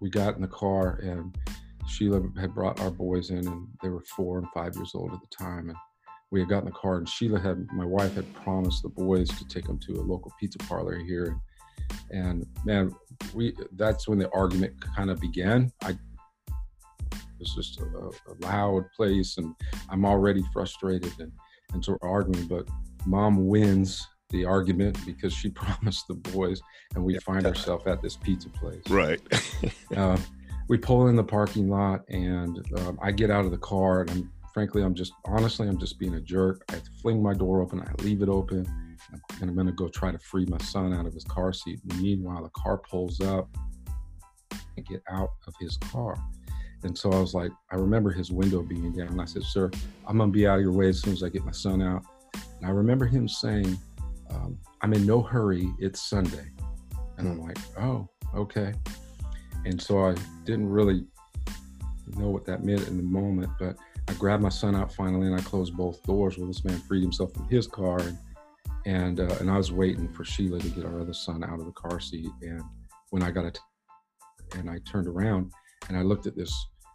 we 0.00 0.10
got 0.10 0.36
in 0.36 0.42
the 0.42 0.48
car 0.48 1.00
and 1.02 1.36
Sheila 1.88 2.22
had 2.38 2.54
brought 2.54 2.80
our 2.80 2.90
boys 2.90 3.30
in 3.30 3.46
and 3.46 3.66
they 3.82 3.88
were 3.88 4.02
four 4.16 4.38
and 4.38 4.46
five 4.54 4.76
years 4.76 4.92
old 4.94 5.12
at 5.12 5.20
the 5.20 5.36
time. 5.36 5.70
And 5.70 5.78
we 6.30 6.40
had 6.40 6.48
gotten 6.48 6.66
the 6.66 6.72
car 6.72 6.98
and 6.98 7.08
Sheila 7.08 7.40
had, 7.40 7.66
my 7.72 7.84
wife 7.84 8.14
had 8.14 8.32
promised 8.34 8.82
the 8.82 8.88
boys 8.90 9.28
to 9.28 9.46
take 9.48 9.66
them 9.66 9.78
to 9.80 9.92
a 9.94 10.02
local 10.02 10.32
pizza 10.38 10.58
parlor 10.58 10.98
here. 10.98 11.38
And 12.10 12.46
man, 12.64 12.94
we, 13.34 13.54
that's 13.72 14.06
when 14.06 14.18
the 14.18 14.30
argument 14.32 14.74
kind 14.94 15.10
of 15.10 15.20
began. 15.20 15.72
I, 15.82 15.96
it's 17.40 17.54
just 17.54 17.80
a, 17.80 17.84
a, 17.84 18.34
loud 18.40 18.90
place 18.94 19.38
and 19.38 19.54
I'm 19.88 20.04
already 20.04 20.42
frustrated 20.52 21.12
and, 21.18 21.32
and 21.72 21.84
so 21.84 21.96
we're 22.00 22.10
arguing, 22.10 22.46
but 22.46 22.68
mom 23.06 23.46
wins 23.46 24.06
the 24.30 24.44
argument 24.44 24.98
because 25.06 25.32
she 25.32 25.48
promised 25.50 26.08
the 26.08 26.14
boys 26.14 26.60
and 26.94 27.02
we 27.04 27.18
find 27.20 27.46
ourselves 27.46 27.86
at 27.86 28.02
this 28.02 28.16
pizza 28.16 28.50
place. 28.50 28.82
Right. 28.90 29.20
uh, 29.96 30.18
we 30.68 30.76
pull 30.76 31.08
in 31.08 31.16
the 31.16 31.24
parking 31.24 31.70
lot 31.70 32.02
and 32.08 32.62
um, 32.80 32.98
I 33.00 33.12
get 33.12 33.30
out 33.30 33.46
of 33.46 33.50
the 33.50 33.58
car 33.58 34.02
and 34.02 34.10
I'm 34.10 34.32
frankly, 34.58 34.82
I'm 34.82 34.92
just 34.92 35.12
honestly, 35.24 35.68
I'm 35.68 35.78
just 35.78 36.00
being 36.00 36.14
a 36.14 36.20
jerk. 36.20 36.64
I 36.70 36.80
fling 37.00 37.22
my 37.22 37.32
door 37.32 37.60
open, 37.60 37.80
I 37.80 38.02
leave 38.02 38.22
it 38.22 38.28
open, 38.28 38.66
and 39.40 39.48
I'm 39.48 39.54
gonna 39.54 39.70
go 39.70 39.86
try 39.86 40.10
to 40.10 40.18
free 40.18 40.46
my 40.46 40.58
son 40.58 40.92
out 40.92 41.06
of 41.06 41.14
his 41.14 41.22
car 41.22 41.52
seat. 41.52 41.78
Meanwhile, 42.00 42.42
the 42.42 42.50
car 42.60 42.78
pulls 42.78 43.20
up 43.20 43.48
and 44.76 44.84
get 44.84 45.00
out 45.08 45.30
of 45.46 45.54
his 45.60 45.76
car. 45.76 46.16
And 46.82 46.98
so 46.98 47.12
I 47.12 47.20
was 47.20 47.34
like, 47.34 47.52
I 47.70 47.76
remember 47.76 48.10
his 48.10 48.32
window 48.32 48.62
being 48.62 48.90
down. 48.90 49.10
And 49.10 49.20
I 49.20 49.26
said, 49.26 49.44
Sir, 49.44 49.70
I'm 50.08 50.18
gonna 50.18 50.32
be 50.32 50.48
out 50.48 50.56
of 50.56 50.62
your 50.62 50.72
way 50.72 50.88
as 50.88 51.02
soon 51.02 51.12
as 51.12 51.22
I 51.22 51.28
get 51.28 51.44
my 51.44 51.52
son 51.52 51.80
out. 51.80 52.02
And 52.34 52.66
I 52.66 52.70
remember 52.70 53.06
him 53.06 53.28
saying, 53.28 53.78
um, 54.28 54.58
I'm 54.80 54.92
in 54.92 55.06
no 55.06 55.22
hurry, 55.22 55.72
it's 55.78 56.02
Sunday. 56.02 56.50
And 57.16 57.28
I'm 57.28 57.40
like, 57.40 57.58
oh, 57.78 58.08
okay. 58.34 58.74
And 59.64 59.80
so 59.80 60.04
I 60.04 60.16
didn't 60.44 60.68
really 60.68 61.04
know 62.16 62.30
what 62.30 62.44
that 62.46 62.64
meant 62.64 62.88
in 62.88 62.96
the 62.96 63.02
moment, 63.04 63.50
but 63.60 63.76
I 64.08 64.12
grabbed 64.14 64.42
my 64.42 64.48
son 64.48 64.74
out 64.74 64.92
finally 64.92 65.26
and 65.26 65.36
I 65.38 65.42
closed 65.42 65.76
both 65.76 66.02
doors. 66.04 66.38
Well, 66.38 66.46
this 66.46 66.64
man 66.64 66.78
freed 66.78 67.02
himself 67.02 67.34
from 67.34 67.46
his 67.48 67.66
car. 67.66 67.98
And, 68.00 68.18
and, 68.86 69.20
uh, 69.20 69.36
and 69.40 69.50
I 69.50 69.56
was 69.58 69.70
waiting 69.70 70.08
for 70.08 70.24
Sheila 70.24 70.60
to 70.60 70.68
get 70.70 70.86
our 70.86 71.00
other 71.00 71.12
son 71.12 71.44
out 71.44 71.60
of 71.60 71.66
the 71.66 71.72
car 71.72 72.00
seat. 72.00 72.30
And 72.40 72.62
when 73.10 73.22
I 73.22 73.30
got 73.30 73.44
it, 73.44 73.58
and 74.56 74.70
I 74.70 74.78
turned 74.90 75.06
around 75.06 75.52
and 75.88 75.96
I 75.96 76.02
looked 76.02 76.26
at 76.26 76.34
this 76.34 76.52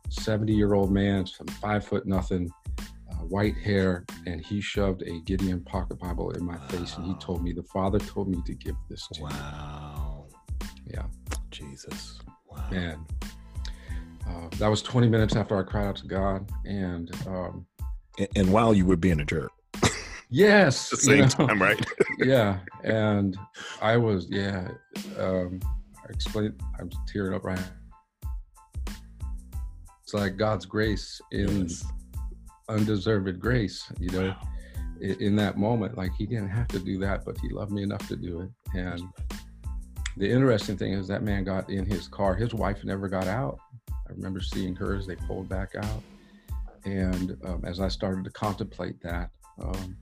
70 0.10 0.54
year 0.54 0.74
old 0.74 0.92
man, 0.92 1.26
some 1.28 1.48
five 1.48 1.86
foot 1.86 2.08
nothing, 2.08 2.52
uh, 2.80 3.16
white 3.18 3.56
hair, 3.58 4.06
and 4.26 4.44
he 4.44 4.60
shoved 4.60 5.04
a 5.04 5.22
Gideon 5.22 5.64
pocket 5.64 6.00
Bible 6.00 6.32
in 6.32 6.44
my 6.44 6.56
wow. 6.56 6.68
face. 6.68 6.98
And 6.98 7.06
he 7.06 7.14
told 7.16 7.44
me, 7.44 7.54
The 7.54 7.64
Father 7.64 8.00
told 8.00 8.28
me 8.28 8.42
to 8.46 8.54
give 8.56 8.76
this 8.90 9.08
to 9.14 9.22
wow. 9.22 9.30
you. 9.30 9.36
Wow. 9.36 10.28
Yeah. 10.88 11.04
Jesus. 11.52 12.20
Wow. 12.50 12.68
Man. 12.72 13.06
Uh, 14.28 14.48
that 14.58 14.68
was 14.68 14.82
20 14.82 15.10
minutes 15.10 15.36
after 15.36 15.58
I 15.58 15.64
cried 15.64 15.86
out 15.86 15.96
to 15.98 16.08
God. 16.08 16.50
And, 16.66 17.12
um, 17.28 17.66
and, 18.18 18.28
and 18.36 18.54
while 18.54 18.74
you 18.74 18.86
were 18.86 18.96
being 18.96 19.20
a 19.20 19.26
jerk. 19.26 19.52
yes. 20.30 20.92
At 20.92 20.92
the 21.00 21.04
same 21.04 21.16
you 21.16 21.22
know, 21.24 21.48
time, 21.48 21.62
right? 21.62 21.86
yeah. 22.20 22.60
And 22.84 23.38
I 23.82 23.98
was, 23.98 24.28
yeah. 24.30 24.70
Um, 25.20 25.60
I 25.98 26.10
explained, 26.10 26.62
I'm 26.80 26.90
tearing 27.08 27.34
up 27.34 27.44
right 27.44 27.60
now. 27.60 28.94
It's 30.04 30.14
like 30.14 30.38
God's 30.38 30.66
grace 30.66 31.20
in 31.32 31.64
yes. 31.64 31.86
undeserved 32.70 33.40
grace, 33.40 33.92
you 34.00 34.10
know, 34.10 34.28
wow. 34.30 34.42
in, 35.02 35.22
in 35.22 35.36
that 35.38 35.58
moment. 35.58 35.98
Like 35.98 36.12
he 36.18 36.26
didn't 36.26 36.50
have 36.50 36.68
to 36.70 36.80
do 36.80 37.00
that, 37.00 37.26
but 37.26 37.38
he 37.40 37.50
loved 37.50 37.72
me 37.72 37.84
enough 37.84 38.08
to 38.10 38.16
do 38.16 38.42
it. 38.42 38.50
And 38.78 39.02
the 40.18 40.30
interesting 40.30 40.78
thing 40.78 40.94
is 40.94 41.08
that 41.08 41.24
man 41.24 41.44
got 41.44 41.70
in 41.70 41.86
his 41.86 42.08
car. 42.08 42.36
His 42.36 42.54
wife 42.54 42.84
never 42.84 43.08
got 43.08 43.28
out. 43.28 43.60
I 44.14 44.16
remember 44.16 44.42
seeing 44.42 44.76
her 44.76 44.96
as 44.96 45.08
they 45.08 45.16
pulled 45.16 45.50
back 45.50 45.74
out. 45.76 46.04
And 46.86 47.38
um, 47.46 47.64
as 47.66 47.80
I 47.80 47.88
started 47.88 48.24
to 48.26 48.30
contemplate 48.30 49.02
that, 49.02 49.32
um, 49.60 49.98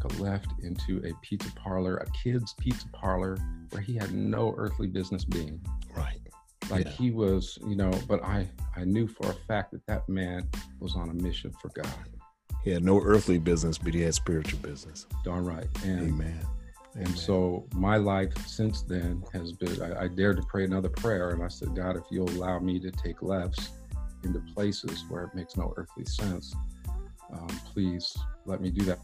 got 0.00 0.18
left 0.18 0.48
into 0.62 0.98
a 1.04 1.12
pizza 1.22 1.50
parlor, 1.52 1.96
a 1.96 2.06
kid's 2.10 2.54
pizza 2.54 2.86
parlor, 2.92 3.38
where 3.70 3.80
he 3.80 3.94
had 3.94 4.12
no 4.12 4.54
earthly 4.58 4.86
business 4.86 5.24
being. 5.24 5.60
Right. 5.96 6.20
Like 6.70 6.84
yeah. 6.84 6.92
he 6.92 7.10
was, 7.10 7.58
you 7.66 7.76
know, 7.76 7.90
but 8.06 8.22
I, 8.22 8.46
I 8.76 8.84
knew 8.84 9.06
for 9.06 9.30
a 9.30 9.34
fact 9.34 9.72
that 9.72 9.86
that 9.86 10.06
man 10.08 10.48
was 10.80 10.94
on 10.94 11.08
a 11.08 11.14
mission 11.14 11.52
for 11.62 11.70
God. 11.70 11.88
He 12.64 12.70
had 12.70 12.84
no 12.84 13.00
earthly 13.00 13.38
business, 13.38 13.78
but 13.78 13.94
he 13.94 14.02
had 14.02 14.14
spiritual 14.14 14.58
business. 14.58 15.06
Darn 15.24 15.46
right. 15.46 15.68
And 15.84 16.08
Amen. 16.08 16.46
And 16.94 17.16
so 17.16 17.66
my 17.74 17.96
life 17.96 18.32
since 18.46 18.82
then 18.82 19.22
has 19.32 19.52
been, 19.52 19.80
I, 19.82 20.04
I, 20.04 20.08
dared 20.08 20.38
to 20.38 20.42
pray 20.42 20.64
another 20.64 20.88
prayer. 20.88 21.30
And 21.30 21.42
I 21.42 21.48
said, 21.48 21.74
God, 21.76 21.96
if 21.96 22.04
you'll 22.10 22.30
allow 22.30 22.58
me 22.58 22.80
to 22.80 22.90
take 22.90 23.22
lefts 23.22 23.70
into 24.24 24.40
places 24.54 25.04
where 25.08 25.24
it 25.24 25.34
makes 25.34 25.56
no 25.56 25.72
earthly 25.76 26.04
sense, 26.04 26.54
um, 27.32 27.48
please 27.72 28.16
let 28.46 28.60
me 28.60 28.70
do 28.70 28.84
that. 28.86 28.98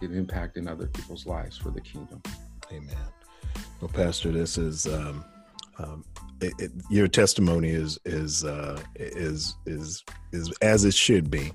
Get 0.00 0.12
impact 0.12 0.56
in 0.56 0.68
other 0.68 0.88
people's 0.88 1.26
lives 1.26 1.56
for 1.56 1.70
the 1.70 1.80
kingdom. 1.80 2.20
Amen. 2.70 2.96
Well, 3.80 3.88
Pastor, 3.88 4.32
this 4.32 4.58
is, 4.58 4.86
um, 4.86 5.24
um, 5.78 6.04
it, 6.40 6.52
it, 6.58 6.72
your 6.90 7.08
testimony 7.08 7.70
is, 7.70 7.98
is, 8.04 8.44
uh, 8.44 8.80
is, 8.96 9.54
is, 9.64 10.04
is 10.32 10.52
as 10.60 10.84
it 10.84 10.94
should 10.94 11.30
be 11.30 11.52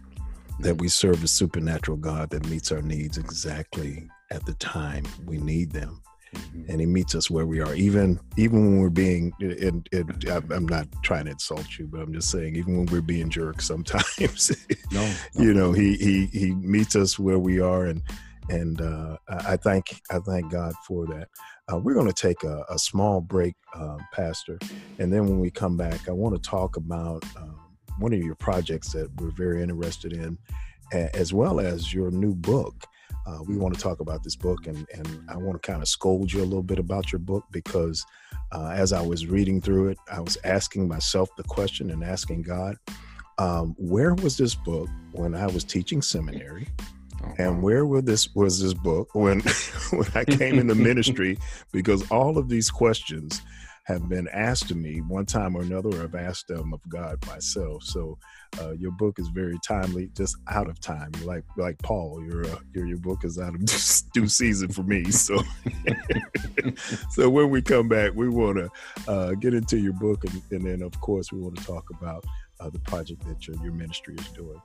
that 0.59 0.79
we 0.79 0.87
serve 0.87 1.23
a 1.23 1.27
supernatural 1.27 1.97
God 1.97 2.29
that 2.31 2.47
meets 2.47 2.71
our 2.71 2.81
needs 2.81 3.17
exactly 3.17 4.09
at 4.31 4.45
the 4.45 4.53
time 4.55 5.05
we 5.25 5.37
need 5.37 5.71
them. 5.71 6.01
Mm-hmm. 6.35 6.71
And 6.71 6.81
he 6.81 6.85
meets 6.85 7.15
us 7.15 7.29
where 7.29 7.45
we 7.45 7.61
are, 7.61 7.73
even 7.73 8.19
even 8.35 8.65
when 8.65 8.79
we're 8.79 8.89
being. 8.89 9.31
And, 9.39 9.87
and 9.93 10.25
I'm 10.51 10.67
not 10.67 10.87
trying 11.01 11.25
to 11.25 11.31
insult 11.31 11.77
you, 11.77 11.87
but 11.87 12.01
I'm 12.01 12.13
just 12.13 12.29
saying, 12.29 12.55
even 12.57 12.77
when 12.77 12.85
we're 12.87 13.01
being 13.01 13.29
jerks, 13.29 13.65
sometimes, 13.65 14.51
no, 14.91 15.13
no. 15.35 15.41
you 15.41 15.53
know, 15.53 15.71
he 15.71 15.95
he 15.95 16.25
he 16.27 16.51
meets 16.51 16.97
us 16.97 17.17
where 17.17 17.39
we 17.39 17.61
are, 17.61 17.85
and 17.85 18.03
and 18.49 18.81
uh, 18.81 19.17
I 19.29 19.55
thank 19.55 20.01
I 20.11 20.19
thank 20.19 20.51
God 20.51 20.73
for 20.85 21.05
that. 21.07 21.29
Uh, 21.71 21.77
we're 21.77 21.93
going 21.93 22.07
to 22.07 22.13
take 22.13 22.43
a, 22.43 22.63
a, 22.69 22.79
small 22.79 23.19
break, 23.19 23.53
uh, 23.75 23.97
Pastor, 24.13 24.57
and 24.99 25.11
then 25.11 25.27
when 25.27 25.39
we 25.39 25.51
come 25.51 25.75
back, 25.75 26.07
I 26.07 26.13
want 26.13 26.33
to 26.35 26.49
talk 26.49 26.77
about 26.77 27.25
um, 27.35 27.59
one 27.99 28.13
of 28.13 28.19
your 28.19 28.35
projects 28.35 28.93
that 28.93 29.09
we're 29.19 29.31
very 29.31 29.61
interested 29.61 30.13
in, 30.13 30.37
as 30.91 31.33
well 31.33 31.59
as 31.59 31.93
your 31.93 32.09
new 32.11 32.33
book. 32.35 32.85
Uh, 33.27 33.43
we 33.45 33.57
want 33.57 33.73
to 33.73 33.79
talk 33.79 33.99
about 33.99 34.23
this 34.23 34.37
book, 34.37 34.67
and, 34.67 34.87
and 34.93 35.21
I 35.27 35.35
want 35.35 35.61
to 35.61 35.71
kind 35.71 35.81
of 35.81 35.89
scold 35.89 36.31
you 36.31 36.41
a 36.41 36.45
little 36.45 36.63
bit 36.63 36.79
about 36.79 37.11
your 37.11 37.19
book 37.19 37.43
because 37.51 38.05
uh, 38.53 38.69
as 38.69 38.93
I 38.93 39.01
was 39.01 39.25
reading 39.25 39.59
through 39.59 39.89
it, 39.89 39.97
I 40.09 40.21
was 40.21 40.37
asking 40.45 40.87
myself 40.87 41.35
the 41.35 41.43
question 41.43 41.91
and 41.91 42.05
asking 42.05 42.43
God, 42.43 42.77
um, 43.37 43.75
where 43.77 44.15
was 44.15 44.37
this 44.37 44.55
book 44.55 44.87
when 45.11 45.35
I 45.35 45.45
was 45.47 45.65
teaching 45.65 46.01
seminary? 46.01 46.69
Oh, 47.23 47.33
and 47.37 47.61
where 47.61 47.85
was 47.85 48.03
this 48.03 48.33
was 48.35 48.61
this 48.61 48.73
book 48.73 49.09
when 49.13 49.41
when 49.91 50.07
I 50.15 50.23
came 50.23 50.59
into 50.59 50.75
ministry? 50.75 51.37
Because 51.71 52.09
all 52.11 52.37
of 52.37 52.49
these 52.49 52.69
questions 52.69 53.41
have 53.87 54.09
been 54.09 54.27
asked 54.33 54.67
to 54.67 54.75
me 54.75 54.99
one 54.99 55.25
time 55.25 55.55
or 55.55 55.61
another, 55.61 55.89
or 55.89 56.03
I've 56.03 56.15
asked 56.15 56.49
them 56.49 56.73
of 56.73 56.81
God 56.89 57.25
myself. 57.25 57.83
So 57.83 58.17
uh, 58.59 58.71
your 58.71 58.91
book 58.91 59.17
is 59.17 59.29
very 59.29 59.57
timely, 59.65 60.09
just 60.13 60.35
out 60.49 60.69
of 60.69 60.79
time. 60.81 61.11
Like 61.23 61.45
like 61.55 61.77
Paul, 61.79 62.21
your 62.21 62.45
uh, 62.45 62.59
your 62.73 62.85
your 62.85 62.97
book 62.97 63.23
is 63.23 63.39
out 63.39 63.55
of 63.55 63.61
due 64.13 64.27
season 64.27 64.73
for 64.73 64.83
me. 64.83 65.09
So 65.11 65.41
so 67.11 67.29
when 67.29 67.49
we 67.49 67.61
come 67.61 67.87
back, 67.87 68.11
we 68.13 68.27
want 68.27 68.57
to 68.57 69.09
uh, 69.09 69.31
get 69.35 69.53
into 69.53 69.77
your 69.77 69.93
book, 69.93 70.23
and, 70.25 70.41
and, 70.51 70.67
then 70.67 70.81
of 70.81 70.99
course 70.99 71.31
we 71.31 71.39
want 71.39 71.57
to 71.57 71.65
talk 71.65 71.85
about 71.97 72.25
uh, 72.59 72.69
the 72.69 72.79
project 72.79 73.25
that 73.25 73.47
your, 73.47 73.55
your 73.63 73.73
ministry 73.73 74.15
is 74.17 74.27
doing. 74.29 74.61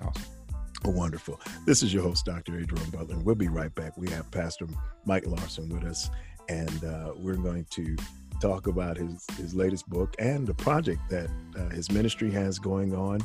Awesome. 0.00 0.43
Wonderful. 0.84 1.40
This 1.66 1.82
is 1.82 1.94
your 1.94 2.02
host, 2.02 2.26
Dr. 2.26 2.58
Adrian 2.58 2.90
Butler. 2.90 3.14
And 3.14 3.24
we'll 3.24 3.34
be 3.34 3.48
right 3.48 3.74
back. 3.74 3.96
We 3.96 4.10
have 4.10 4.30
Pastor 4.30 4.66
Mike 5.06 5.26
Larsen 5.26 5.68
with 5.68 5.84
us, 5.84 6.10
and 6.48 6.84
uh, 6.84 7.12
we're 7.16 7.36
going 7.36 7.66
to 7.70 7.96
talk 8.40 8.66
about 8.66 8.96
his, 8.96 9.24
his 9.36 9.54
latest 9.54 9.88
book 9.88 10.14
and 10.18 10.46
the 10.46 10.54
project 10.54 11.00
that 11.08 11.30
uh, 11.56 11.68
his 11.70 11.90
ministry 11.90 12.30
has 12.30 12.58
going 12.58 12.94
on 12.94 13.20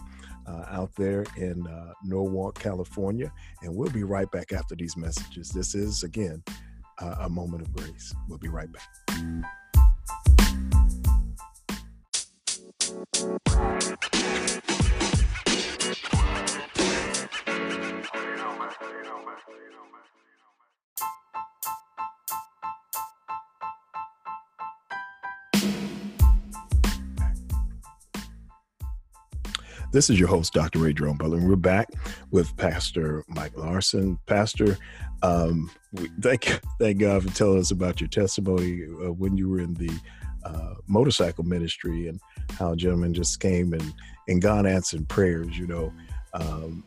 uh, 0.47 0.65
out 0.69 0.95
there 0.95 1.25
in 1.35 1.67
uh, 1.67 1.93
Norwalk, 2.03 2.57
California. 2.57 3.31
And 3.61 3.75
we'll 3.75 3.91
be 3.91 4.03
right 4.03 4.29
back 4.31 4.53
after 4.53 4.75
these 4.75 4.95
messages. 4.95 5.49
This 5.49 5.75
is, 5.75 6.03
again, 6.03 6.41
a 6.99 7.29
moment 7.29 7.61
of 7.61 7.73
grace. 7.73 8.13
We'll 8.27 8.39
be 8.39 8.49
right 8.49 8.69
back. 8.71 8.87
This 29.91 30.09
is 30.09 30.19
your 30.19 30.27
host, 30.27 30.53
Dr. 30.53 30.79
Ray 30.79 30.93
Jerome 30.93 31.17
Butler, 31.17 31.37
and 31.37 31.49
we're 31.49 31.55
back 31.55 31.89
with 32.29 32.55
Pastor 32.57 33.23
Mike 33.27 33.57
Larsen. 33.57 34.19
Pastor, 34.27 34.77
um, 35.23 35.71
we, 35.93 36.09
thank 36.21 36.45
thank 36.79 36.99
God 36.99 37.23
for 37.23 37.35
telling 37.35 37.59
us 37.59 37.71
about 37.71 37.99
your 37.99 38.07
testimony 38.07 38.85
uh, 38.85 39.11
when 39.11 39.35
you 39.35 39.49
were 39.49 39.59
in 39.59 39.73
the 39.73 39.91
uh, 40.43 40.75
motorcycle 40.87 41.43
ministry 41.43 42.07
and 42.07 42.19
how 42.57 42.71
a 42.73 42.75
gentleman 42.75 43.13
just 43.13 43.39
came 43.39 43.73
and 43.73 43.93
and 44.27 44.41
God 44.41 44.67
answered 44.67 45.09
prayers. 45.09 45.57
You 45.57 45.65
know, 45.65 45.93
um, 46.33 46.83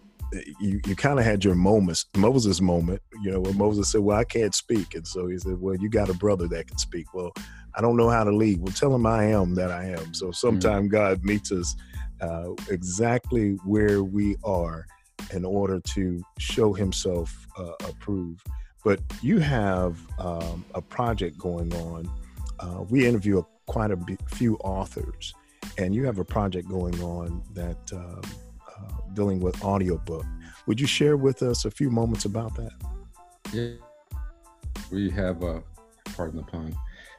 you 0.60 0.80
you 0.86 0.96
kind 0.96 1.18
of 1.18 1.24
had 1.24 1.44
your 1.44 1.54
moments, 1.54 2.06
Moses 2.16 2.60
moment. 2.60 3.02
You 3.22 3.32
know, 3.32 3.40
where 3.40 3.54
Moses 3.54 3.90
said, 3.90 4.00
"Well, 4.00 4.16
I 4.16 4.24
can't 4.24 4.54
speak," 4.54 4.94
and 4.94 5.06
so 5.06 5.26
he 5.26 5.38
said, 5.38 5.60
"Well, 5.60 5.76
you 5.76 5.88
got 5.88 6.08
a 6.08 6.14
brother 6.14 6.48
that 6.48 6.68
can 6.68 6.78
speak." 6.78 7.12
Well, 7.14 7.32
I 7.74 7.80
don't 7.80 7.96
know 7.96 8.08
how 8.08 8.24
to 8.24 8.32
lead. 8.32 8.60
Well, 8.60 8.72
tell 8.72 8.94
him 8.94 9.06
I 9.06 9.24
am 9.24 9.54
that 9.54 9.70
I 9.70 9.86
am. 9.86 10.14
So 10.14 10.30
sometime 10.30 10.84
mm-hmm. 10.84 10.92
God 10.92 11.24
meets 11.24 11.52
us 11.52 11.74
uh, 12.20 12.50
exactly 12.70 13.52
where 13.64 14.02
we 14.02 14.36
are 14.44 14.86
in 15.32 15.44
order 15.44 15.80
to 15.80 16.22
show 16.38 16.72
himself 16.72 17.46
uh, 17.58 17.72
approved. 17.88 18.46
But 18.84 19.00
you 19.22 19.38
have 19.38 19.98
um, 20.18 20.64
a 20.74 20.82
project 20.82 21.38
going 21.38 21.72
on. 21.74 22.10
Uh, 22.58 22.82
we 22.88 23.06
interview 23.06 23.38
a, 23.38 23.46
quite 23.66 23.90
a 23.90 23.98
few 24.28 24.56
authors, 24.58 25.34
and 25.78 25.94
you 25.94 26.04
have 26.04 26.18
a 26.18 26.24
project 26.24 26.68
going 26.68 27.00
on 27.02 27.42
that 27.54 27.78
um, 27.92 28.20
uh, 28.20 28.28
dealing 29.14 29.40
with 29.40 29.62
audiobook. 29.64 30.24
Would 30.66 30.80
you 30.80 30.86
share 30.86 31.16
with 31.16 31.42
us 31.42 31.64
a 31.64 31.70
few 31.70 31.90
moments 31.90 32.24
about 32.24 32.54
that? 32.56 32.72
Yeah, 33.52 33.74
we 34.90 35.10
have, 35.10 35.42
a 35.42 35.62
pardon 36.16 36.36
the 36.36 36.44
pun, 36.44 36.74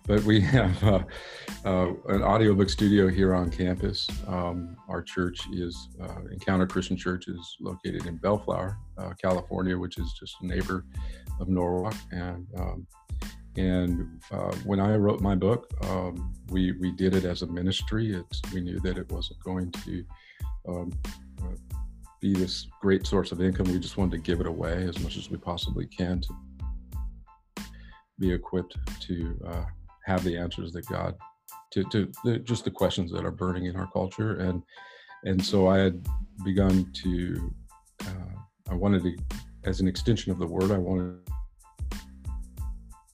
but 0.05 0.23
we 0.23 0.39
have 0.57 0.83
uh, 0.83 1.03
uh, 1.65 1.93
an 2.09 2.23
audiobook 2.23 2.69
studio 2.69 3.07
here 3.07 3.33
on 3.33 3.49
campus. 3.49 4.07
Um, 4.27 4.77
our 4.87 5.01
church 5.01 5.47
is 5.51 5.89
uh, 6.01 6.21
Encounter 6.31 6.65
Christian 6.65 6.97
Church 6.97 7.27
is 7.27 7.57
located 7.59 8.05
in 8.05 8.17
Bellflower, 8.17 8.77
uh, 8.97 9.13
California, 9.21 9.77
which 9.77 9.97
is 9.97 10.13
just 10.19 10.35
a 10.41 10.47
neighbor 10.47 10.85
of 11.39 11.49
Norwalk. 11.49 11.95
And 12.11 12.47
um, 12.57 12.87
and 13.55 14.21
uh, 14.31 14.51
when 14.63 14.79
I 14.79 14.95
wrote 14.95 15.21
my 15.21 15.35
book, 15.35 15.69
um, 15.83 16.33
we 16.49 16.71
we 16.73 16.91
did 16.91 17.15
it 17.15 17.25
as 17.25 17.43
a 17.43 17.47
ministry. 17.47 18.13
It's, 18.13 18.41
we 18.51 18.61
knew 18.61 18.79
that 18.79 18.97
it 18.97 19.11
wasn't 19.11 19.39
going 19.43 19.71
to 19.71 20.05
um, 20.67 20.91
uh, 21.05 21.09
be 22.23 22.31
this 22.31 22.67
great 22.79 23.05
source 23.05 23.33
of 23.33 23.41
income. 23.41 23.65
We 23.69 23.79
just 23.79 23.97
wanted 23.97 24.13
to 24.13 24.17
give 24.19 24.39
it 24.39 24.47
away 24.47 24.85
as 24.87 24.97
much 25.01 25.17
as 25.17 25.29
we 25.29 25.35
possibly 25.35 25.85
can 25.85 26.21
to 26.21 27.63
be 28.17 28.31
equipped 28.31 28.77
to 29.01 29.37
have 30.05 30.23
the 30.23 30.37
answers 30.37 30.71
that 30.71 30.85
God 30.87 31.15
to 31.71 31.83
to 31.85 32.11
the, 32.23 32.39
just 32.39 32.63
the 32.63 32.71
questions 32.71 33.11
that 33.11 33.25
are 33.25 33.31
burning 33.31 33.65
in 33.65 33.75
our 33.75 33.89
culture 33.91 34.39
and 34.39 34.63
and 35.25 35.43
so 35.43 35.67
I 35.67 35.79
had 35.79 36.05
begun 36.45 36.91
to 37.03 37.53
uh, 38.05 38.35
I 38.69 38.75
wanted 38.75 39.03
to 39.03 39.17
as 39.65 39.81
an 39.81 39.87
extension 39.87 40.31
of 40.31 40.39
the 40.39 40.47
word 40.47 40.71
I 40.71 40.77
wanted 40.77 41.19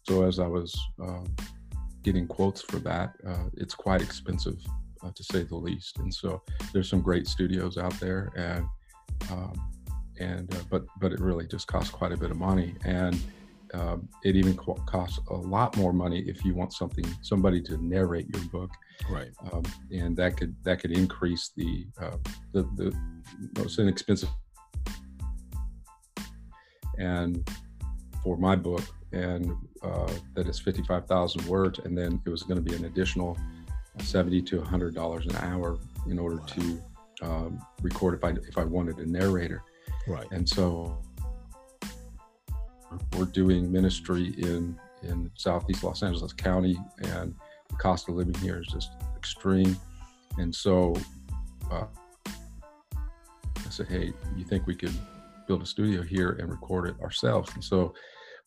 so 0.07 0.23
as 0.23 0.39
I 0.39 0.47
was 0.47 0.77
um, 1.01 1.35
getting 2.03 2.27
quotes 2.27 2.61
for 2.61 2.77
that 2.79 3.13
uh, 3.27 3.45
it's 3.57 3.73
quite 3.73 4.01
expensive 4.01 4.59
uh, 5.03 5.11
to 5.15 5.23
say 5.23 5.43
the 5.43 5.55
least 5.55 5.97
and 5.99 6.13
so 6.13 6.41
there's 6.73 6.89
some 6.89 7.01
great 7.01 7.27
studios 7.27 7.77
out 7.77 7.97
there 7.99 8.31
and 8.36 8.65
um, 9.32 9.53
and 10.19 10.53
uh, 10.53 10.60
but 10.69 10.86
but 10.99 11.12
it 11.12 11.19
really 11.19 11.47
just 11.47 11.67
costs 11.67 11.91
quite 11.91 12.12
a 12.12 12.17
bit 12.17 12.32
of 12.32 12.38
money. 12.38 12.75
And 12.86 13.19
um, 13.73 14.10
it 14.23 14.36
even 14.36 14.55
costs 14.55 15.19
a 15.29 15.36
lot 15.36 15.77
more 15.77 15.93
money 15.93 16.21
if 16.27 16.43
you 16.43 16.55
want 16.55 16.73
something 16.73 17.05
somebody 17.21 17.62
to 17.63 17.77
narrate 17.77 18.27
your 18.34 18.43
book. 18.45 18.71
Right. 19.10 19.29
Um, 19.51 19.63
and 19.91 20.17
that 20.17 20.38
could 20.38 20.55
that 20.63 20.79
could 20.79 20.91
increase 20.91 21.51
the 21.55 21.86
uh, 22.01 22.17
the, 22.53 22.63
the 22.75 22.95
most 23.58 23.79
inexpensive 23.79 24.29
and 26.99 27.49
for 28.23 28.38
my 28.38 28.55
book 28.55 28.84
and 29.12 29.51
uh, 29.82 30.12
that 30.36 30.47
is 30.47 30.60
55,000 30.60 31.45
words 31.47 31.79
and 31.79 31.97
then 31.97 32.21
it 32.25 32.29
was 32.29 32.43
going 32.43 32.58
to 32.58 32.62
be 32.62 32.75
an 32.75 32.86
additional 32.86 33.38
70 33.99 34.41
to 34.43 34.58
100 34.58 34.93
dollars 34.93 35.25
an 35.25 35.36
hour 35.38 35.79
in 36.08 36.19
order 36.19 36.38
wow. 36.38 36.45
to 36.45 36.82
um, 37.21 37.62
record 37.82 38.15
if 38.15 38.23
I 38.23 38.29
if 38.47 38.58
I 38.58 38.63
wanted 38.63 38.97
a 38.99 39.05
narrator 39.05 39.63
right 40.08 40.27
and 40.32 40.47
so 40.47 41.01
we're 43.17 43.25
doing 43.25 43.71
ministry 43.71 44.34
in 44.38 44.79
in 45.03 45.32
Southeast 45.36 45.84
Los 45.84 46.03
Angeles 46.03 46.34
County, 46.34 46.77
and 46.99 47.36
the 47.69 47.75
cost 47.75 48.10
of 48.10 48.15
living 48.15 48.34
here 48.36 48.60
is 48.60 48.67
just 48.67 48.91
extreme. 49.15 49.77
And 50.38 50.53
so 50.53 50.95
uh, 51.71 51.86
I 52.27 53.69
said, 53.69 53.88
"Hey, 53.88 54.13
you 54.36 54.43
think 54.43 54.67
we 54.67 54.75
could 54.75 54.93
build 55.47 55.62
a 55.62 55.65
studio 55.65 56.01
here 56.01 56.32
and 56.32 56.49
record 56.49 56.89
it 56.89 56.99
ourselves?" 57.01 57.51
And 57.53 57.63
so 57.63 57.93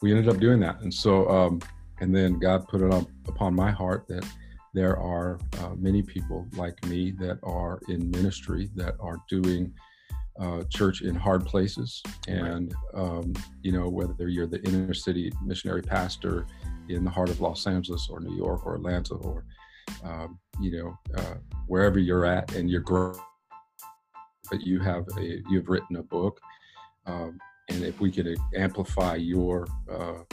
we 0.00 0.11
ended 0.11 0.28
up 0.28 0.40
doing 0.40 0.61
that. 0.61 0.80
And 0.80 0.92
so, 0.92 1.28
um, 1.28 1.61
and 2.00 2.14
then 2.14 2.38
God 2.38 2.66
put 2.68 2.82
it 2.82 2.92
up 2.92 3.06
upon 3.28 3.54
my 3.54 3.70
heart 3.70 4.06
that 4.08 4.26
there 4.74 4.96
are 4.96 5.38
uh, 5.61 5.74
many 5.76 6.02
people 6.02 6.46
like 6.56 6.82
me 6.87 7.11
that 7.12 7.38
are 7.42 7.80
in 7.88 8.11
ministry 8.11 8.70
that 8.74 8.94
are 9.00 9.18
doing 9.28 9.72
uh, 10.40 10.62
church 10.70 11.02
in 11.02 11.14
hard 11.14 11.44
places. 11.44 12.02
And, 12.26 12.74
um, 12.94 13.35
you 13.62 13.72
know, 13.72 13.88
whether 13.88 14.28
you're 14.28 14.46
the 14.46 14.62
inner 14.62 14.94
city 14.94 15.30
missionary 15.44 15.82
pastor 15.82 16.46
in 16.88 17.04
the 17.04 17.11
heart 17.11 17.28
of 17.28 17.40
Los 17.40 17.66
Angeles 17.66 18.08
or 18.11 18.20
New 18.20 18.35
York 18.35 18.64
or 18.64 18.76
Atlanta 18.76 19.14
or, 19.14 19.44
um, 20.02 20.38
you 20.61 20.78
know, 20.78 20.98
uh, 21.18 21.35
wherever 21.66 21.98
you're 21.98 22.24
at 22.24 22.54
and 22.54 22.70
you're 22.70 22.80
growing, 22.80 23.18
but 24.50 24.62
you 24.62 24.80
have 24.80 25.06
a, 25.18 25.42
you've 25.50 25.68
written 25.68 25.96
a 25.96 26.02
book. 26.02 26.40
Um, 27.06 27.38
and 27.68 27.82
if 27.82 28.00
we 28.00 28.11
could 28.11 28.37
amplify 28.56 29.16
your, 29.16 29.66
uh, 29.90 30.24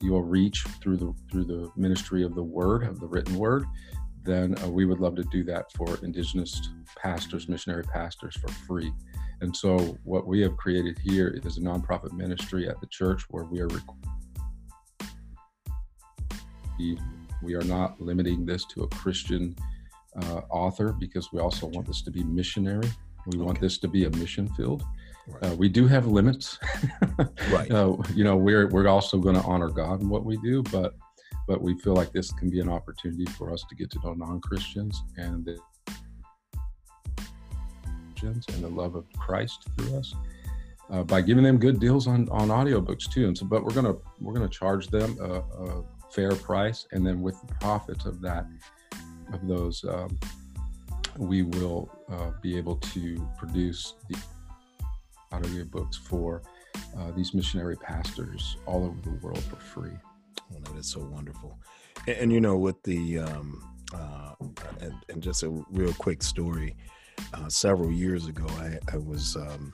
your 0.00 0.22
reach 0.22 0.62
through 0.82 0.96
the 0.96 1.14
through 1.30 1.44
the 1.44 1.70
ministry 1.76 2.22
of 2.22 2.34
the 2.34 2.42
word 2.42 2.82
of 2.84 3.00
the 3.00 3.06
written 3.06 3.36
word 3.36 3.64
then 4.24 4.54
uh, 4.62 4.68
we 4.68 4.84
would 4.84 5.00
love 5.00 5.14
to 5.14 5.22
do 5.24 5.44
that 5.44 5.70
for 5.72 5.98
indigenous 6.02 6.70
pastors 6.96 7.48
missionary 7.48 7.84
pastors 7.84 8.36
for 8.36 8.48
free 8.48 8.92
and 9.40 9.54
so, 9.54 9.98
what 10.04 10.26
we 10.26 10.40
have 10.40 10.56
created 10.56 10.98
here 10.98 11.38
is 11.44 11.58
a 11.58 11.60
nonprofit 11.60 12.12
ministry 12.12 12.68
at 12.68 12.80
the 12.80 12.86
church 12.86 13.24
where 13.28 13.44
we 13.44 13.60
are. 13.60 13.68
we 17.42 17.54
are 17.54 17.64
not 17.64 18.00
limiting 18.00 18.46
this 18.46 18.64
to 18.66 18.82
a 18.84 18.88
Christian 18.88 19.54
uh, 20.22 20.40
author 20.50 20.92
because 20.92 21.32
we 21.32 21.40
also 21.40 21.66
want 21.66 21.86
this 21.86 22.02
to 22.02 22.10
be 22.10 22.24
missionary. 22.24 22.88
We 23.26 23.36
okay. 23.36 23.44
want 23.44 23.60
this 23.60 23.76
to 23.78 23.88
be 23.88 24.04
a 24.04 24.10
mission 24.10 24.48
field. 24.54 24.82
Right. 25.28 25.44
Uh, 25.44 25.54
we 25.56 25.68
do 25.68 25.86
have 25.88 26.06
limits. 26.06 26.58
right. 27.50 27.70
Uh, 27.70 27.96
you 28.14 28.22
know, 28.22 28.36
we're 28.36 28.68
we're 28.68 28.86
also 28.86 29.18
going 29.18 29.34
to 29.34 29.42
honor 29.42 29.68
God 29.68 30.00
in 30.00 30.08
what 30.08 30.24
we 30.24 30.36
do, 30.38 30.62
but 30.64 30.94
but 31.48 31.60
we 31.60 31.78
feel 31.78 31.94
like 31.94 32.12
this 32.12 32.32
can 32.32 32.50
be 32.50 32.60
an 32.60 32.68
opportunity 32.68 33.26
for 33.32 33.52
us 33.52 33.64
to 33.68 33.74
get 33.74 33.90
to 33.92 34.00
know 34.04 34.14
non 34.14 34.40
Christians 34.40 35.02
and 35.16 35.48
Christians 38.10 38.46
and 38.54 38.64
the 38.64 38.68
love 38.68 38.94
of 38.94 39.04
Christ 39.18 39.68
through 39.76 39.98
us 39.98 40.14
uh, 40.90 41.02
by 41.02 41.20
giving 41.20 41.44
them 41.44 41.58
good 41.58 41.80
deals 41.80 42.06
on 42.06 42.28
on 42.30 42.48
audiobooks 42.48 43.10
too. 43.10 43.26
And 43.26 43.36
so, 43.36 43.46
but 43.46 43.64
we're 43.64 43.74
gonna 43.74 43.94
we're 44.20 44.32
gonna 44.32 44.48
charge 44.48 44.88
them 44.88 45.16
a, 45.20 45.40
a 45.40 45.84
fair 46.12 46.32
price, 46.32 46.86
and 46.92 47.06
then 47.06 47.20
with 47.20 47.40
the 47.46 47.54
profits 47.54 48.04
of 48.06 48.20
that 48.22 48.46
of 49.32 49.46
those, 49.46 49.84
um, 49.84 50.18
we 51.18 51.42
will 51.42 51.90
uh, 52.10 52.30
be 52.42 52.56
able 52.56 52.76
to 52.76 53.28
produce 53.38 53.94
the 54.08 54.16
audiobooks 55.32 55.96
for 55.96 56.42
uh, 56.96 57.10
these 57.12 57.34
missionary 57.34 57.76
pastors 57.76 58.56
all 58.66 58.84
over 58.84 59.00
the 59.02 59.18
world 59.24 59.42
for 59.44 59.56
free. 59.56 59.96
Oh, 60.52 60.58
that 60.60 60.76
is 60.78 60.90
so 60.90 61.00
wonderful. 61.00 61.58
And, 62.06 62.16
and 62.16 62.32
you 62.32 62.40
know, 62.40 62.56
with 62.56 62.82
the 62.82 63.18
um, 63.18 63.62
uh, 63.94 64.32
and, 64.80 64.94
and, 65.08 65.22
just 65.22 65.42
a 65.42 65.48
real 65.70 65.92
quick 65.94 66.22
story 66.22 66.76
uh, 67.34 67.48
several 67.48 67.90
years 67.90 68.26
ago, 68.26 68.46
I, 68.58 68.78
I 68.92 68.96
was 68.96 69.36
um, 69.36 69.72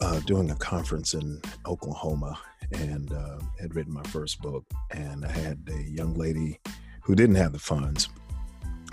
uh, 0.00 0.20
doing 0.20 0.50
a 0.50 0.56
conference 0.56 1.14
in 1.14 1.40
Oklahoma 1.66 2.38
and 2.72 3.12
uh, 3.12 3.38
had 3.60 3.74
written 3.74 3.92
my 3.92 4.02
first 4.04 4.40
book. 4.40 4.64
And 4.90 5.24
I 5.24 5.30
had 5.30 5.58
a 5.72 5.82
young 5.82 6.14
lady 6.14 6.60
who 7.02 7.14
didn't 7.14 7.36
have 7.36 7.52
the 7.52 7.58
funds. 7.58 8.08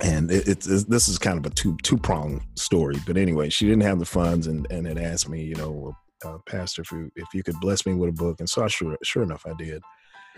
And 0.01 0.31
it, 0.31 0.47
it's, 0.47 0.67
it's 0.67 0.83
this 0.83 1.07
is 1.07 1.17
kind 1.17 1.37
of 1.37 1.45
a 1.45 1.53
two 1.55 1.75
two 1.83 1.97
pronged 1.97 2.41
story, 2.55 2.97
but 3.05 3.17
anyway, 3.17 3.49
she 3.49 3.65
didn't 3.65 3.83
have 3.83 3.99
the 3.99 4.05
funds, 4.05 4.47
and 4.47 4.67
and 4.69 4.87
it 4.87 4.97
asked 4.97 5.27
me, 5.27 5.43
you 5.43 5.55
know, 5.55 5.95
uh, 6.23 6.37
Pastor, 6.45 6.81
if 6.83 6.91
you 6.91 7.11
if 7.15 7.27
you 7.33 7.43
could 7.43 7.59
bless 7.59 7.85
me 7.85 7.93
with 7.93 8.09
a 8.09 8.13
book, 8.13 8.39
and 8.39 8.49
so 8.49 8.63
I 8.63 8.67
sure 8.67 8.97
sure 9.03 9.23
enough 9.23 9.45
I 9.45 9.53
did, 9.57 9.81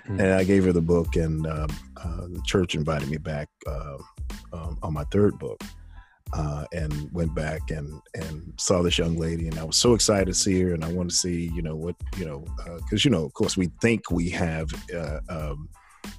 mm-hmm. 0.04 0.20
and 0.20 0.34
I 0.34 0.44
gave 0.44 0.66
her 0.66 0.72
the 0.72 0.82
book, 0.82 1.16
and 1.16 1.46
um, 1.46 1.70
uh, 1.98 2.28
the 2.28 2.42
church 2.46 2.76
invited 2.76 3.10
me 3.10 3.18
back 3.18 3.50
uh, 3.68 3.98
um, 4.54 4.78
on 4.82 4.94
my 4.94 5.04
third 5.06 5.38
book. 5.40 5.62
Uh, 6.32 6.64
and 6.74 7.12
went 7.12 7.34
back 7.34 7.72
and 7.72 7.92
and 8.14 8.54
saw 8.58 8.84
this 8.84 9.00
young 9.00 9.18
lady, 9.18 9.48
and 9.48 9.58
I 9.58 9.64
was 9.64 9.78
so 9.78 9.96
excited 9.96 10.28
to 10.28 10.34
see 10.36 10.62
her, 10.62 10.76
and 10.76 10.86
I 10.86 10.94
wanted 10.94 11.10
to 11.10 11.16
see, 11.16 11.50
you 11.56 11.64
know, 11.64 11.76
what 11.76 11.96
you 12.18 12.26
know, 12.26 12.46
because 12.78 13.04
uh, 13.04 13.06
you 13.06 13.10
know, 13.10 13.26
of 13.26 13.34
course, 13.34 13.58
we 13.58 13.72
think 13.82 14.12
we 14.12 14.30
have 14.30 14.70
uh, 14.96 15.22
um, 15.28 15.68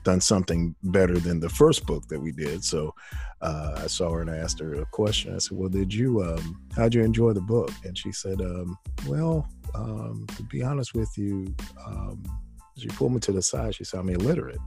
done 0.05 0.21
something 0.21 0.75
better 0.83 1.19
than 1.19 1.41
the 1.41 1.49
first 1.49 1.87
book 1.87 2.09
that 2.09 2.21
we 2.21 2.33
did. 2.33 2.65
So 2.65 2.95
uh, 3.43 3.81
I 3.83 3.87
saw 3.87 4.11
her 4.13 4.21
and 4.21 4.31
I 4.31 4.37
asked 4.37 4.61
her 4.61 4.75
a 4.75 4.87
question. 4.87 5.35
I 5.35 5.39
said, 5.39 5.57
"Well, 5.57 5.69
did 5.69 5.93
you? 5.93 6.23
Um, 6.23 6.61
how'd 6.77 6.95
you 6.95 7.03
enjoy 7.03 7.33
the 7.33 7.41
book?" 7.41 7.71
And 7.85 7.97
she 7.97 8.13
said, 8.13 8.41
um, 8.41 8.77
"Well, 9.07 9.49
um, 9.75 10.27
to 10.37 10.43
be 10.45 10.63
honest 10.63 10.95
with 10.95 11.17
you, 11.17 11.55
um, 11.87 12.23
she 12.77 12.89
pulled 12.89 13.13
me 13.13 13.21
to 13.21 13.33
the 13.33 13.43
side. 13.43 13.75
She 13.75 13.85
said 13.85 14.01
I'm 14.01 14.09
illiterate. 14.09 14.59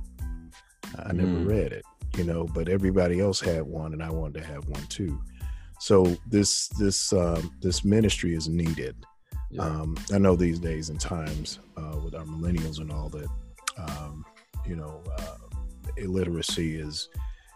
I 1.06 1.12
never 1.12 1.30
mm. 1.30 1.48
read 1.48 1.72
it, 1.72 1.86
you 2.17 2.24
know, 2.24 2.46
but 2.46 2.69
everybody 2.69 3.19
else 3.19 3.39
had 3.39 3.63
one, 3.63 3.93
and 3.93 4.04
I 4.04 4.12
wanted 4.12 4.41
to 4.41 4.48
have 4.48 4.67
one 4.67 4.86
too." 4.88 5.19
So 5.80 6.15
this 6.28 6.69
this 6.80 7.12
um, 7.13 7.52
this 7.62 7.84
ministry 7.84 8.36
is 8.36 8.48
needed. 8.48 8.96
Yeah. 9.52 9.63
Um, 9.63 9.98
I 10.12 10.17
know 10.17 10.36
these 10.36 10.58
days 10.58 10.89
and 10.89 11.00
times 11.00 11.60
uh, 11.78 12.00
with 12.04 12.15
our 12.15 12.26
millennials 12.26 12.80
and 12.80 12.91
all 12.91 13.10
that, 13.10 13.28
um, 13.78 14.26
you 14.65 14.76
know, 14.76 15.02
uh, 15.17 15.38
illiteracy 15.97 16.80
is 16.80 17.10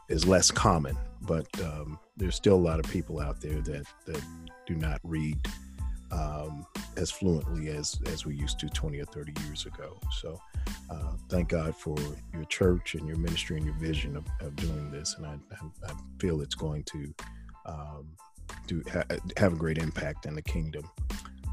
is 0.09 0.25
less 0.25 0.51
common, 0.51 0.97
but 1.21 1.47
um, 1.61 1.99
there's 2.15 2.35
still 2.35 2.55
a 2.55 2.65
lot 2.69 2.79
of 2.79 2.89
people 2.89 3.19
out 3.19 3.41
there 3.41 3.61
that 3.61 3.85
that 4.05 4.21
do 4.65 4.75
not 4.75 4.99
read 5.03 5.37
um, 6.11 6.65
as 6.95 7.11
fluently 7.11 7.69
as 7.69 7.99
as 8.07 8.25
we 8.25 8.35
used 8.35 8.59
to 8.59 8.69
20 8.69 8.99
or 8.99 9.05
30 9.05 9.33
years 9.45 9.65
ago. 9.65 9.97
So 10.21 10.39
uh, 10.89 11.13
thank 11.29 11.49
God 11.49 11.75
for 11.75 11.97
your 12.33 12.45
church 12.45 12.95
and 12.95 13.07
your 13.07 13.17
ministry 13.17 13.57
and 13.57 13.65
your 13.65 13.75
vision 13.75 14.15
of, 14.15 14.25
of 14.39 14.55
doing 14.55 14.91
this, 14.91 15.15
and 15.17 15.25
I, 15.25 15.37
I, 15.51 15.91
I 15.91 15.93
feel 16.19 16.41
it's 16.41 16.55
going 16.55 16.83
to 16.83 17.13
um, 17.65 18.07
do 18.67 18.83
ha- 18.91 19.03
have 19.35 19.53
a 19.53 19.57
great 19.57 19.77
impact 19.77 20.25
in 20.25 20.35
the 20.35 20.41
kingdom. 20.41 20.89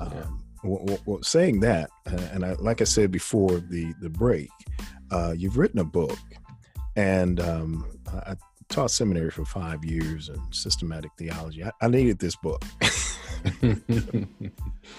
Um, 0.01 0.13
yeah. 0.13 0.25
well, 0.63 0.99
well, 1.07 1.23
saying 1.23 1.61
that, 1.61 1.91
uh, 2.07 2.29
and 2.33 2.45
I, 2.45 2.53
like 2.55 2.81
I 2.81 2.85
said 2.85 3.11
before 3.11 3.59
the 3.59 3.93
the 4.01 4.11
break, 4.11 4.51
uh, 5.15 5.33
you've 5.37 5.57
written 5.57 5.79
a 5.79 5.85
book, 5.85 6.19
and 6.97 7.39
um, 7.41 7.87
I 8.13 8.35
taught 8.69 8.91
seminary 8.91 9.31
for 9.31 9.45
five 9.45 9.85
years 9.85 10.29
in 10.29 10.41
systematic 10.53 11.13
theology. 11.17 11.65
I, 11.65 11.71
I 11.81 11.89
needed 11.89 12.19
this 12.19 12.35
book. 12.37 12.65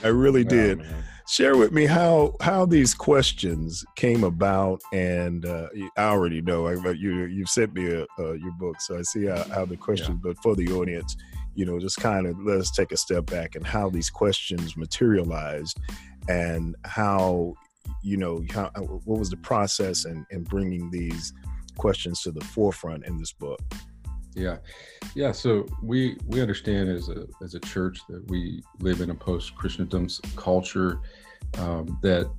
I 0.03 0.07
really 0.07 0.43
did. 0.57 0.85
Share 1.27 1.57
with 1.57 1.71
me 1.71 1.85
how 1.85 2.35
how 2.39 2.65
these 2.65 2.93
questions 2.93 3.83
came 3.95 4.23
about, 4.23 4.81
and 4.93 5.45
uh, 5.45 5.67
I 5.97 6.03
already 6.03 6.41
know. 6.41 6.67
I, 6.67 6.91
you 6.91 7.25
you've 7.25 7.49
sent 7.49 7.73
me 7.73 7.91
a, 7.91 8.05
uh, 8.17 8.33
your 8.33 8.51
book, 8.53 8.79
so 8.79 8.97
I 8.97 9.01
see 9.01 9.25
how, 9.25 9.43
how 9.45 9.65
the 9.65 9.75
questions. 9.75 10.19
Yeah. 10.23 10.31
But 10.31 10.43
for 10.43 10.55
the 10.55 10.71
audience, 10.71 11.17
you 11.55 11.65
know, 11.65 11.79
just 11.79 11.97
kind 11.97 12.25
of 12.27 12.39
let 12.39 12.59
us 12.59 12.71
take 12.71 12.91
a 12.91 12.97
step 12.97 13.25
back 13.25 13.55
and 13.55 13.65
how 13.65 13.89
these 13.89 14.09
questions 14.09 14.77
materialized, 14.77 15.77
and 16.29 16.75
how 16.85 17.55
you 18.01 18.17
know 18.17 18.43
how 18.51 18.69
what 19.05 19.19
was 19.19 19.29
the 19.29 19.37
process 19.37 20.05
in, 20.05 20.25
in 20.31 20.43
bringing 20.43 20.89
these 20.91 21.33
questions 21.77 22.21
to 22.21 22.31
the 22.31 22.41
forefront 22.41 23.05
in 23.05 23.17
this 23.17 23.33
book. 23.33 23.61
Yeah, 24.35 24.57
yeah. 25.15 25.31
So 25.31 25.65
we 25.81 26.17
we 26.27 26.41
understand 26.41 26.89
as 26.89 27.09
a 27.09 27.25
as 27.41 27.55
a 27.55 27.59
church 27.59 27.99
that 28.09 28.29
we 28.29 28.61
live 28.79 29.01
in 29.01 29.09
a 29.09 29.15
post 29.15 29.55
Christendom 29.55 30.07
culture 30.35 30.99
um, 31.57 31.97
that 32.01 32.29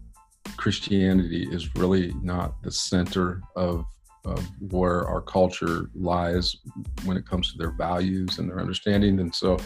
Christianity 0.56 1.48
is 1.50 1.74
really 1.74 2.12
not 2.22 2.62
the 2.62 2.70
center 2.70 3.40
of 3.56 3.84
of 4.26 4.44
where 4.72 5.06
our 5.06 5.22
culture 5.22 5.88
lies 5.94 6.56
when 7.04 7.16
it 7.16 7.26
comes 7.26 7.52
to 7.52 7.58
their 7.58 7.70
values 7.70 8.38
and 8.38 8.50
their 8.50 8.58
understanding. 8.60 9.20
And 9.20 9.32
so 9.34 9.56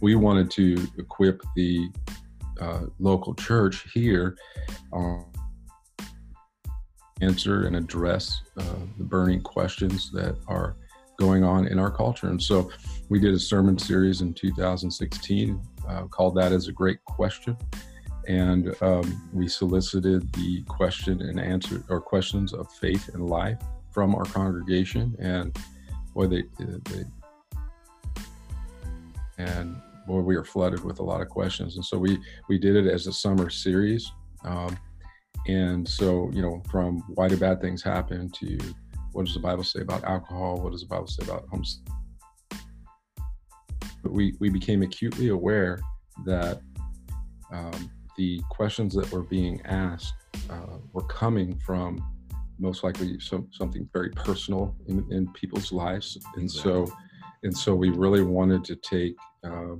we 0.00 0.14
wanted 0.14 0.50
to 0.52 0.86
equip 0.98 1.42
the 1.56 1.90
uh, 2.60 2.82
local 2.98 3.34
church 3.34 3.86
here 3.92 4.36
um, 4.92 5.26
answer 7.20 7.66
and 7.66 7.76
address 7.76 8.42
uh, 8.58 8.64
the 8.98 9.04
burning 9.04 9.40
questions 9.40 10.10
that 10.12 10.36
are 10.48 10.76
going 11.18 11.44
on 11.44 11.66
in 11.66 11.78
our 11.78 11.90
culture. 11.90 12.28
And 12.28 12.42
so 12.42 12.70
we 13.08 13.20
did 13.20 13.34
a 13.34 13.38
sermon 13.38 13.78
series 13.78 14.20
in 14.20 14.34
2016 14.34 15.60
uh, 15.88 16.02
called 16.04 16.34
That 16.36 16.52
is 16.52 16.68
a 16.68 16.72
Great 16.72 17.02
Question. 17.04 17.56
And 18.26 18.74
um, 18.82 19.30
we 19.32 19.48
solicited 19.48 20.32
the 20.32 20.62
question 20.62 21.20
and 21.22 21.38
answer 21.38 21.84
or 21.88 22.00
questions 22.00 22.52
of 22.52 22.72
faith 22.72 23.10
and 23.14 23.28
life 23.28 23.58
from 23.92 24.14
our 24.14 24.24
congregation. 24.24 25.14
And 25.20 25.56
boy, 26.14 26.26
they, 26.26 26.44
they 26.58 27.04
and 29.38 29.80
boy, 30.06 30.20
we 30.20 30.36
were 30.36 30.44
flooded 30.44 30.84
with 30.84 31.00
a 31.00 31.02
lot 31.02 31.20
of 31.20 31.28
questions. 31.28 31.76
And 31.76 31.84
so 31.84 31.98
we, 31.98 32.18
we 32.48 32.58
did 32.58 32.76
it 32.76 32.86
as 32.86 33.06
a 33.06 33.12
summer 33.12 33.50
series. 33.50 34.10
Um, 34.44 34.78
and 35.46 35.86
so, 35.88 36.30
you 36.32 36.42
know, 36.42 36.62
from 36.70 37.02
why 37.14 37.28
do 37.28 37.36
bad 37.36 37.60
things 37.60 37.82
happen 37.82 38.30
to 38.30 38.46
you? 38.46 38.74
what 39.14 39.26
does 39.26 39.34
the 39.34 39.40
Bible 39.40 39.62
say 39.62 39.80
about 39.80 40.02
alcohol? 40.04 40.60
What 40.60 40.72
does 40.72 40.80
the 40.80 40.88
Bible 40.88 41.06
say 41.06 41.24
about 41.24 41.46
homosexuality? 41.48 42.00
But 44.02 44.12
we, 44.12 44.34
we 44.40 44.50
became 44.50 44.82
acutely 44.82 45.28
aware 45.28 45.78
that 46.26 46.60
um, 47.52 47.90
the 48.16 48.40
questions 48.50 48.92
that 48.94 49.10
were 49.12 49.22
being 49.22 49.62
asked 49.64 50.14
uh, 50.50 50.78
were 50.92 51.04
coming 51.04 51.56
from 51.60 52.04
most 52.58 52.82
likely 52.82 53.18
some, 53.20 53.48
something 53.52 53.88
very 53.92 54.10
personal 54.10 54.74
in, 54.88 55.06
in 55.12 55.32
people's 55.32 55.72
lives. 55.72 56.18
And 56.34 56.50
so, 56.50 56.92
and 57.44 57.56
so 57.56 57.74
we 57.74 57.90
really 57.90 58.22
wanted 58.22 58.64
to 58.64 58.76
take 58.76 59.14
uh, 59.44 59.76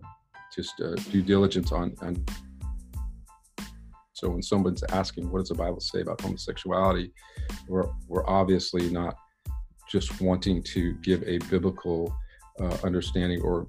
just 0.55 0.81
uh, 0.81 0.95
due 1.11 1.23
diligence 1.23 1.73
on, 1.73 1.95
on 2.03 2.25
so 4.15 4.31
when 4.31 4.43
someone's 4.43 4.83
asking, 4.91 5.31
what 5.31 5.41
does 5.41 5.49
the 5.49 5.55
Bible 5.55 5.81
say 5.81 6.01
about 6.01 6.21
homosexuality? 6.21 7.13
We're, 7.69 7.89
we're 8.09 8.27
obviously 8.27 8.89
not 8.89 9.17
just 9.91 10.21
wanting 10.21 10.63
to 10.63 10.95
give 11.03 11.23
a 11.25 11.39
biblical 11.51 12.15
uh, 12.61 12.77
understanding 12.85 13.43
or 13.43 13.67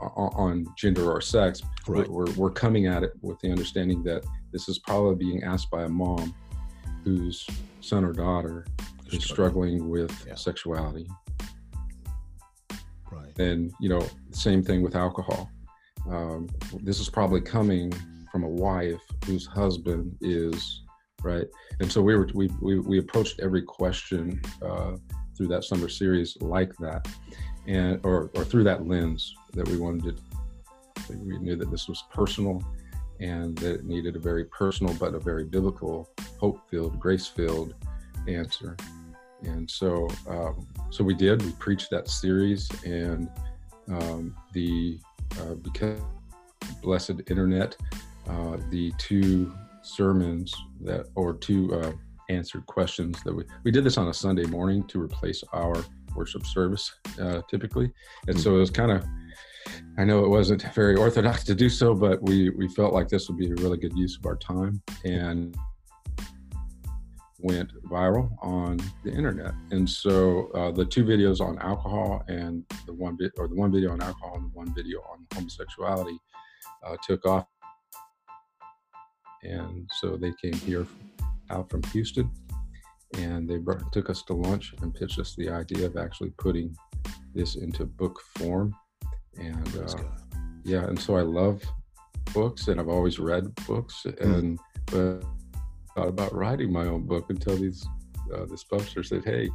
on 0.00 0.66
gender 0.76 1.10
or 1.10 1.20
sex. 1.20 1.62
Right. 1.86 2.08
We're, 2.08 2.30
we're 2.32 2.50
coming 2.50 2.86
at 2.86 3.02
it 3.02 3.12
with 3.22 3.38
the 3.40 3.50
understanding 3.50 4.02
that 4.02 4.26
this 4.52 4.68
is 4.68 4.78
probably 4.80 5.14
being 5.14 5.44
asked 5.44 5.70
by 5.70 5.84
a 5.84 5.88
mom 5.88 6.34
whose 7.04 7.46
son 7.80 8.04
or 8.04 8.12
daughter 8.12 8.66
is 9.12 9.24
struggling 9.24 9.88
with 9.88 10.12
yeah. 10.26 10.34
sexuality. 10.34 11.08
Right. 13.10 13.38
And, 13.38 13.72
you 13.80 13.88
know, 13.88 14.06
same 14.32 14.62
thing 14.62 14.82
with 14.82 14.96
alcohol. 14.96 15.50
Um, 16.10 16.48
this 16.82 17.00
is 17.00 17.08
probably 17.08 17.40
coming 17.40 17.92
from 18.30 18.44
a 18.44 18.48
wife 18.48 19.00
whose 19.26 19.46
husband 19.46 20.16
is 20.20 20.82
right 21.22 21.46
and 21.80 21.90
so 21.90 22.00
we 22.00 22.14
were 22.14 22.28
we 22.34 22.48
we, 22.60 22.78
we 22.78 22.98
approached 22.98 23.40
every 23.40 23.62
question 23.62 24.40
uh, 24.62 24.96
through 25.38 25.46
that 25.46 25.64
summer 25.64 25.88
series 25.88 26.36
like 26.40 26.76
that, 26.78 27.08
and 27.66 28.00
or 28.04 28.30
or 28.34 28.44
through 28.44 28.64
that 28.64 28.86
lens 28.86 29.32
that 29.54 29.66
we 29.68 29.78
wanted 29.78 30.16
to. 30.16 31.16
We 31.24 31.38
knew 31.38 31.56
that 31.56 31.70
this 31.70 31.88
was 31.88 32.02
personal, 32.12 32.62
and 33.20 33.56
that 33.58 33.76
it 33.76 33.84
needed 33.84 34.16
a 34.16 34.18
very 34.18 34.44
personal 34.46 34.92
but 34.94 35.14
a 35.14 35.18
very 35.18 35.44
biblical, 35.44 36.10
hope-filled, 36.38 36.98
grace-filled 37.00 37.74
answer. 38.26 38.76
And 39.44 39.70
so, 39.70 40.08
um, 40.28 40.66
so 40.90 41.04
we 41.04 41.14
did. 41.14 41.42
We 41.42 41.52
preached 41.52 41.90
that 41.92 42.08
series, 42.08 42.68
and 42.84 43.30
um, 43.88 44.36
the 44.52 44.98
uh, 45.40 45.54
because 45.54 46.00
blessed 46.82 47.20
internet, 47.28 47.76
uh, 48.28 48.56
the 48.70 48.92
two 48.98 49.52
sermons 49.82 50.54
that 50.80 51.06
or 51.14 51.34
two 51.34 51.72
uh, 51.74 51.92
answered 52.28 52.66
questions 52.66 53.22
that 53.24 53.34
we 53.34 53.44
we 53.64 53.70
did 53.70 53.84
this 53.84 53.96
on 53.96 54.08
a 54.08 54.14
Sunday 54.14 54.44
morning 54.44 54.84
to 54.84 55.00
replace 55.00 55.42
our 55.52 55.84
worship 56.14 56.44
service 56.46 56.92
uh, 57.20 57.40
typically, 57.48 57.90
and 58.26 58.38
so 58.38 58.56
it 58.56 58.58
was 58.58 58.70
kind 58.70 58.92
of. 58.92 59.04
I 59.98 60.04
know 60.04 60.24
it 60.24 60.28
wasn't 60.28 60.62
very 60.74 60.96
orthodox 60.96 61.44
to 61.44 61.54
do 61.54 61.68
so, 61.68 61.94
but 61.94 62.22
we 62.22 62.50
we 62.50 62.68
felt 62.68 62.94
like 62.94 63.08
this 63.08 63.28
would 63.28 63.36
be 63.36 63.50
a 63.50 63.54
really 63.56 63.76
good 63.76 63.96
use 63.96 64.16
of 64.16 64.24
our 64.24 64.36
time 64.36 64.80
and 65.04 65.54
went 67.38 67.70
viral 67.84 68.30
on 68.42 68.78
the 69.04 69.12
internet. 69.12 69.52
And 69.70 69.88
so 69.88 70.50
uh, 70.54 70.72
the 70.72 70.84
two 70.84 71.04
videos 71.04 71.40
on 71.40 71.58
alcohol 71.58 72.24
and 72.28 72.64
the 72.86 72.92
one 72.92 73.16
bit 73.16 73.32
or 73.38 73.48
the 73.48 73.54
one 73.54 73.70
video 73.72 73.92
on 73.92 74.00
alcohol 74.00 74.36
and 74.36 74.44
the 74.46 74.56
one 74.56 74.74
video 74.74 75.00
on 75.12 75.26
homosexuality 75.34 76.18
uh, 76.84 76.96
took 77.06 77.24
off. 77.26 77.46
And 79.42 79.88
so 80.00 80.16
they 80.16 80.32
came 80.42 80.54
here 80.54 80.86
out 81.50 81.70
from 81.70 81.82
Houston, 81.84 82.30
and 83.14 83.48
they 83.48 83.56
brought, 83.56 83.92
took 83.92 84.10
us 84.10 84.22
to 84.24 84.34
lunch 84.34 84.74
and 84.82 84.94
pitched 84.94 85.18
us 85.18 85.34
the 85.36 85.48
idea 85.48 85.86
of 85.86 85.96
actually 85.96 86.30
putting 86.38 86.76
this 87.34 87.54
into 87.54 87.84
book 87.84 88.20
form. 88.36 88.74
And 89.38 89.76
uh, 89.78 90.02
yeah, 90.64 90.84
and 90.84 90.98
so 90.98 91.16
I 91.16 91.22
love 91.22 91.62
books, 92.34 92.66
and 92.66 92.80
I've 92.80 92.88
always 92.88 93.18
read 93.18 93.54
books, 93.66 94.02
mm. 94.04 94.20
and 94.20 94.58
but 94.86 95.24
thought 95.98 96.08
about 96.08 96.34
writing 96.34 96.72
my 96.72 96.86
own 96.86 97.02
book 97.02 97.26
until 97.28 97.56
these 97.56 97.84
uh, 98.32 98.44
this 98.46 98.62
publisher 98.62 99.02
said, 99.02 99.24
"Hey, 99.24 99.50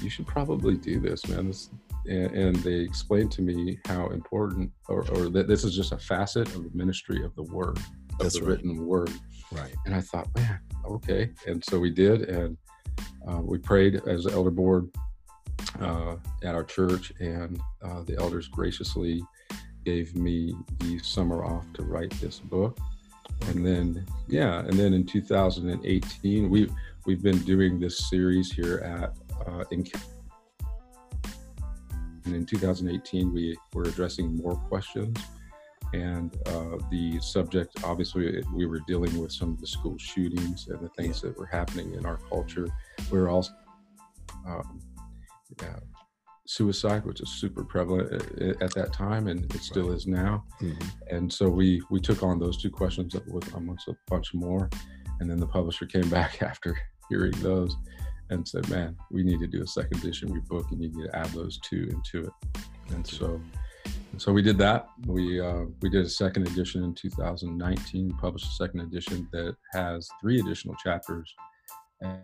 you 0.00 0.10
should 0.10 0.26
probably 0.26 0.76
do 0.76 1.00
this, 1.00 1.26
man." 1.28 1.48
This, 1.48 1.70
and, 2.06 2.30
and 2.32 2.56
they 2.56 2.74
explained 2.74 3.32
to 3.32 3.42
me 3.42 3.78
how 3.86 4.08
important, 4.08 4.70
or, 4.88 5.08
or, 5.12 5.28
that 5.30 5.48
this 5.48 5.64
is 5.64 5.74
just 5.74 5.92
a 5.92 5.98
facet 5.98 6.48
of 6.54 6.64
the 6.64 6.70
ministry 6.74 7.24
of 7.24 7.34
the 7.36 7.44
Word, 7.44 7.78
of 7.78 8.18
That's 8.18 8.34
the 8.34 8.42
right. 8.42 8.50
written 8.50 8.86
Word. 8.86 9.10
Right. 9.52 9.74
And 9.86 9.94
I 9.94 10.00
thought, 10.00 10.28
man, 10.36 10.60
okay. 10.84 11.30
And 11.46 11.64
so 11.64 11.78
we 11.78 11.90
did, 11.90 12.22
and 12.22 12.56
uh, 13.28 13.40
we 13.40 13.58
prayed 13.58 14.02
as 14.06 14.26
elder 14.26 14.50
board 14.50 14.88
uh, 15.80 16.16
at 16.44 16.54
our 16.54 16.64
church, 16.64 17.12
and 17.20 17.60
uh, 17.84 18.02
the 18.02 18.16
elders 18.18 18.48
graciously 18.48 19.22
gave 19.84 20.14
me 20.14 20.54
the 20.78 20.98
summer 21.00 21.44
off 21.44 21.64
to 21.74 21.82
write 21.82 22.10
this 22.20 22.38
book. 22.38 22.78
And 23.48 23.66
then, 23.66 24.06
yeah, 24.28 24.60
and 24.60 24.72
then 24.72 24.92
in 24.92 25.04
2018, 25.04 26.48
we 26.50 26.70
we've 27.06 27.22
been 27.22 27.38
doing 27.40 27.80
this 27.80 28.08
series 28.08 28.52
here 28.52 28.78
at 28.78 29.16
uh, 29.46 29.64
in. 29.70 29.86
And 32.24 32.36
in 32.36 32.46
2018, 32.46 33.32
we 33.32 33.56
were 33.74 33.82
addressing 33.82 34.36
more 34.36 34.54
questions 34.54 35.18
and 35.92 36.36
uh, 36.46 36.78
the 36.90 37.20
subject 37.20 37.84
obviously 37.84 38.42
we 38.54 38.66
were 38.66 38.80
dealing 38.86 39.16
with 39.20 39.30
some 39.30 39.50
of 39.50 39.60
the 39.60 39.66
school 39.66 39.98
shootings 39.98 40.68
and 40.68 40.80
the 40.80 40.88
things 40.90 41.20
that 41.20 41.36
were 41.36 41.46
happening 41.46 41.94
in 41.94 42.06
our 42.06 42.16
culture 42.28 42.66
we 43.10 43.18
were 43.18 43.28
also 43.28 43.52
um, 44.46 44.80
yeah, 45.60 45.76
suicide 46.46 47.04
which 47.04 47.20
is 47.20 47.28
super 47.30 47.64
prevalent 47.64 48.12
at, 48.12 48.60
at 48.62 48.74
that 48.74 48.92
time 48.92 49.28
and 49.28 49.44
it 49.54 49.60
still 49.62 49.88
Right. 49.88 49.96
is 49.96 50.06
now 50.06 50.44
Mhm. 50.60 50.82
and 51.10 51.32
so 51.32 51.48
we 51.48 51.80
we 51.90 52.00
took 52.00 52.22
on 52.22 52.38
those 52.38 52.56
two 52.60 52.70
questions 52.70 53.14
with 53.28 53.54
amongst 53.54 53.88
a 53.88 53.94
bunch 54.08 54.34
more 54.34 54.68
and 55.20 55.30
then 55.30 55.38
the 55.38 55.46
publisher 55.46 55.86
came 55.86 56.08
back 56.20 56.42
after 56.42 56.76
hearing 57.08 57.32
those 57.42 57.76
and 58.30 58.46
said 58.46 58.68
man 58.70 58.96
we 59.10 59.22
need 59.22 59.38
to 59.40 59.46
do 59.46 59.62
a 59.62 59.66
second 59.66 59.98
edition 59.98 60.28
of 60.28 60.34
your 60.34 60.44
book 60.44 60.66
and 60.72 60.82
you 60.82 60.88
need 60.90 61.06
to 61.06 61.16
add 61.16 61.26
those 61.30 61.58
two 61.60 61.88
into 61.90 62.26
it 62.26 62.32
and 62.94 63.06
so 63.06 63.40
and 64.12 64.20
so 64.20 64.30
we 64.30 64.42
did 64.42 64.58
that. 64.58 64.88
We 65.06 65.40
uh, 65.40 65.64
we 65.80 65.88
did 65.88 66.04
a 66.04 66.08
second 66.08 66.46
edition 66.46 66.84
in 66.84 66.94
2019. 66.94 68.10
Published 68.20 68.44
a 68.46 68.54
second 68.54 68.80
edition 68.80 69.26
that 69.32 69.56
has 69.72 70.06
three 70.20 70.38
additional 70.38 70.74
chapters, 70.76 71.34
and 72.02 72.20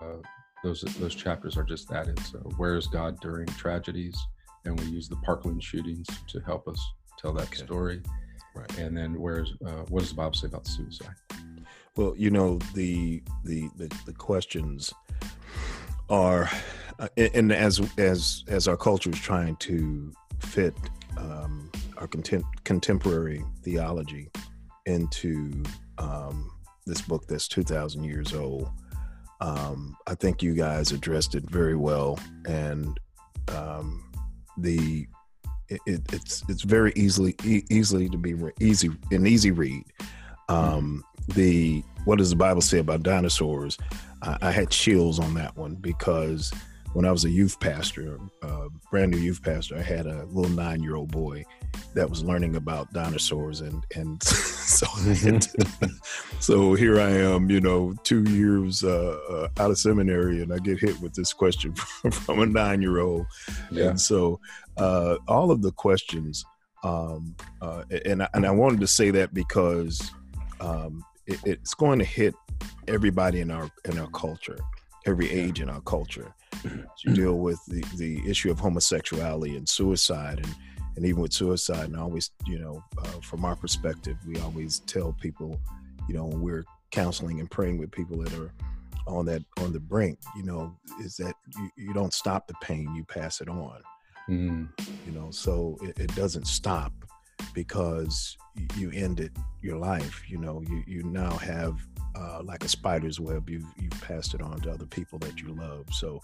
uh, 0.00 0.16
those 0.62 0.82
those 0.98 1.14
chapters 1.14 1.56
are 1.56 1.64
just 1.64 1.90
added. 1.92 2.18
So 2.20 2.38
where 2.56 2.76
is 2.76 2.86
God 2.86 3.18
during 3.20 3.46
tragedies? 3.46 4.16
And 4.64 4.78
we 4.78 4.86
use 4.86 5.08
the 5.08 5.16
Parkland 5.16 5.62
shootings 5.62 6.06
to 6.28 6.40
help 6.40 6.68
us 6.68 6.80
tell 7.18 7.32
that 7.34 7.48
Okay. 7.48 7.64
story. 7.64 8.02
Right. 8.54 8.78
And 8.78 8.96
then 8.96 9.18
where's 9.20 9.52
uh, 9.64 9.84
what 9.88 10.00
does 10.00 10.10
the 10.10 10.16
Bible 10.16 10.34
say 10.34 10.48
about 10.48 10.66
suicide? 10.66 11.14
Well, 11.96 12.14
you 12.16 12.30
know 12.30 12.58
the 12.74 13.22
the 13.44 13.68
the, 13.76 13.90
the 14.06 14.12
questions 14.12 14.92
are, 16.08 16.50
uh, 16.98 17.08
and 17.16 17.52
as 17.52 17.80
as 17.96 18.44
as 18.48 18.68
our 18.68 18.76
culture 18.76 19.10
is 19.10 19.18
trying 19.18 19.56
to 19.56 20.12
fit 20.40 20.74
um, 21.16 21.70
our 21.96 22.08
contem- 22.08 22.44
contemporary 22.64 23.44
theology 23.62 24.30
into 24.86 25.62
um, 25.98 26.50
this 26.86 27.00
book 27.02 27.26
that's 27.28 27.48
two 27.48 27.62
thousand 27.62 28.04
years 28.04 28.34
old. 28.34 28.68
Um, 29.40 29.96
I 30.06 30.14
think 30.14 30.42
you 30.42 30.54
guys 30.54 30.92
addressed 30.92 31.34
it 31.34 31.48
very 31.48 31.76
well, 31.76 32.18
and 32.46 32.98
um, 33.48 34.10
the 34.58 35.06
it, 35.68 35.80
it, 35.86 36.02
it's 36.12 36.44
it's 36.48 36.62
very 36.62 36.92
easily 36.96 37.34
e- 37.44 37.64
easily 37.70 38.08
to 38.08 38.18
be 38.18 38.34
re- 38.34 38.52
easy 38.60 38.90
an 39.10 39.26
easy 39.26 39.50
read. 39.50 39.84
Um, 40.48 41.04
the 41.28 41.82
what 42.04 42.18
does 42.18 42.30
the 42.30 42.36
Bible 42.36 42.60
say 42.60 42.78
about 42.78 43.02
dinosaurs? 43.02 43.78
I, 44.22 44.36
I 44.42 44.50
had 44.50 44.70
chills 44.70 45.18
on 45.18 45.34
that 45.34 45.56
one 45.56 45.74
because 45.76 46.52
when 46.92 47.04
I 47.04 47.12
was 47.12 47.24
a 47.24 47.30
youth 47.30 47.58
pastor, 47.60 48.18
uh, 48.42 48.68
brand 48.90 49.12
new 49.12 49.18
youth 49.18 49.42
pastor, 49.42 49.76
I 49.76 49.82
had 49.82 50.06
a 50.06 50.24
little 50.26 50.50
nine 50.50 50.82
year 50.82 50.96
old 50.96 51.10
boy 51.12 51.44
that 51.94 52.08
was 52.08 52.24
learning 52.24 52.56
about 52.56 52.92
dinosaurs, 52.92 53.60
and 53.60 53.84
and 53.94 54.22
so 54.22 54.86
so 56.40 56.74
here 56.74 57.00
I 57.00 57.10
am, 57.10 57.50
you 57.50 57.60
know, 57.60 57.94
two 58.02 58.22
years 58.24 58.82
uh, 58.82 59.18
uh, 59.28 59.48
out 59.62 59.70
of 59.70 59.78
seminary, 59.78 60.42
and 60.42 60.52
I 60.52 60.58
get 60.58 60.78
hit 60.80 61.00
with 61.00 61.14
this 61.14 61.32
question 61.32 61.72
from, 61.74 62.10
from 62.10 62.40
a 62.40 62.46
nine 62.46 62.82
year 62.82 62.98
old, 63.00 63.26
Yeah. 63.70 63.90
and 63.90 64.00
so 64.00 64.40
uh, 64.76 65.16
all 65.28 65.50
of 65.50 65.62
the 65.62 65.72
questions, 65.72 66.44
um, 66.82 67.34
uh, 67.62 67.84
and 68.04 68.22
I, 68.22 68.28
and 68.34 68.46
I 68.46 68.50
wanted 68.50 68.80
to 68.80 68.86
say 68.86 69.10
that 69.12 69.32
because 69.34 70.00
um, 70.60 71.04
it, 71.26 71.38
it's 71.44 71.74
going 71.74 71.98
to 71.98 72.04
hit 72.04 72.34
everybody 72.88 73.40
in 73.40 73.50
our 73.50 73.70
in 73.84 73.98
our 73.98 74.08
culture, 74.08 74.58
every 75.06 75.30
age 75.30 75.60
in 75.60 75.70
our 75.70 75.80
culture. 75.82 76.34
You 76.64 77.14
deal 77.14 77.38
with 77.38 77.64
the 77.66 77.84
the 77.96 78.28
issue 78.28 78.50
of 78.50 78.58
homosexuality 78.58 79.56
and 79.56 79.68
suicide, 79.68 80.38
and 80.38 80.54
and 80.96 81.04
even 81.04 81.22
with 81.22 81.32
suicide, 81.32 81.86
and 81.86 81.96
I 81.96 82.00
always, 82.00 82.30
you 82.46 82.58
know, 82.58 82.82
uh, 82.98 83.20
from 83.22 83.44
our 83.44 83.56
perspective, 83.56 84.16
we 84.26 84.38
always 84.40 84.80
tell 84.80 85.12
people, 85.20 85.58
you 86.08 86.14
know, 86.14 86.24
when 86.24 86.40
we're 86.40 86.64
counseling 86.90 87.40
and 87.40 87.50
praying 87.50 87.78
with 87.78 87.90
people 87.92 88.18
that 88.18 88.34
are 88.34 88.52
on 89.06 89.24
that 89.26 89.42
on 89.58 89.72
the 89.72 89.80
brink, 89.80 90.18
you 90.36 90.42
know, 90.42 90.76
is 91.00 91.16
that 91.16 91.34
you, 91.56 91.70
you 91.76 91.94
don't 91.94 92.12
stop 92.12 92.46
the 92.46 92.54
pain, 92.60 92.94
you 92.94 93.04
pass 93.04 93.40
it 93.40 93.48
on. 93.48 93.82
Mm, 94.28 94.68
you 95.06 95.12
know 95.12 95.30
so 95.30 95.76
it, 95.82 95.98
it 95.98 96.14
doesn't 96.14 96.46
stop 96.46 96.92
because 97.54 98.36
you 98.76 98.90
ended 98.94 99.36
your 99.62 99.76
life 99.76 100.22
you 100.28 100.38
know 100.38 100.62
you 100.68 100.82
you 100.86 101.02
now 101.02 101.30
have 101.36 101.80
uh, 102.14 102.40
like 102.42 102.64
a 102.64 102.68
spider's 102.68 103.20
web 103.20 103.48
you've 103.48 103.66
you've 103.78 104.00
passed 104.00 104.34
it 104.34 104.42
on 104.42 104.60
to 104.60 104.70
other 104.70 104.86
people 104.86 105.18
that 105.20 105.40
you 105.40 105.54
love. 105.54 105.86
So 105.92 106.20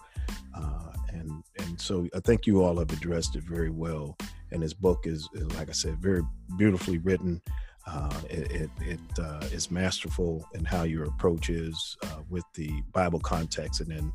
uh, 0.55 0.93
and 1.09 1.43
and 1.59 1.81
so 1.81 2.09
I 2.15 2.21
think 2.21 2.47
you 2.47 2.63
all 2.63 2.79
have 2.79 2.91
addressed 2.93 3.37
it 3.37 3.45
very 3.45 3.71
well. 3.71 4.17
And 4.53 4.63
this 4.63 4.75
book 4.75 5.07
is, 5.07 5.29
is 5.35 5.53
like 5.57 5.69
I 5.69 5.73
said 5.73 5.99
very 5.99 6.23
beautifully 6.57 6.99
written. 6.99 7.41
Uh, 7.87 8.21
it 8.29 8.51
it, 8.51 8.71
it 8.81 9.19
uh, 9.19 9.47
is 9.53 9.71
masterful 9.71 10.47
in 10.55 10.65
how 10.65 10.83
your 10.83 11.05
approach 11.05 11.51
is 11.51 11.97
uh, 12.05 12.21
with 12.29 12.45
the 12.55 12.83
Bible 12.93 13.21
context 13.21 13.81
and 13.81 13.91
then 13.91 14.13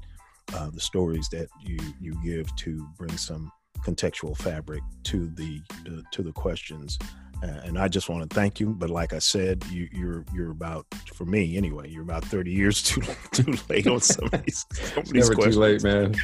uh, 0.54 0.70
the 0.70 0.80
stories 0.80 1.30
that 1.30 1.48
you 1.62 1.80
you 2.02 2.20
give 2.24 2.54
to 2.58 2.86
bring 2.98 3.16
some 3.16 3.52
contextual 3.86 4.36
fabric 4.38 4.82
to 5.04 5.28
the 5.36 5.62
uh, 5.88 6.02
to 6.12 6.22
the 6.22 6.32
questions 6.32 6.98
uh, 7.44 7.48
and 7.66 7.80
I 7.80 7.88
just 7.88 8.08
want 8.08 8.30
to 8.30 8.34
thank 8.36 8.60
you 8.60 8.70
but 8.70 8.90
like 8.90 9.14
I 9.14 9.20
said 9.20 9.64
you, 9.72 9.88
you're 9.92 10.24
you're 10.34 10.52
about 10.52 10.86
for 11.16 11.26
me 11.26 11.58
anyway 11.58 11.90
you're 11.90 12.04
about 12.04 12.24
30 12.26 12.52
years 12.52 12.82
too 12.90 13.02
too 13.32 13.56
late 13.70 13.88
on 13.88 14.00
some 14.00 14.26
of 14.32 14.44
these, 14.44 14.66
it's 14.98 15.12
never 15.12 15.34
questions 15.34 15.56
too 15.56 15.62
late, 15.62 15.84
man. 15.84 16.16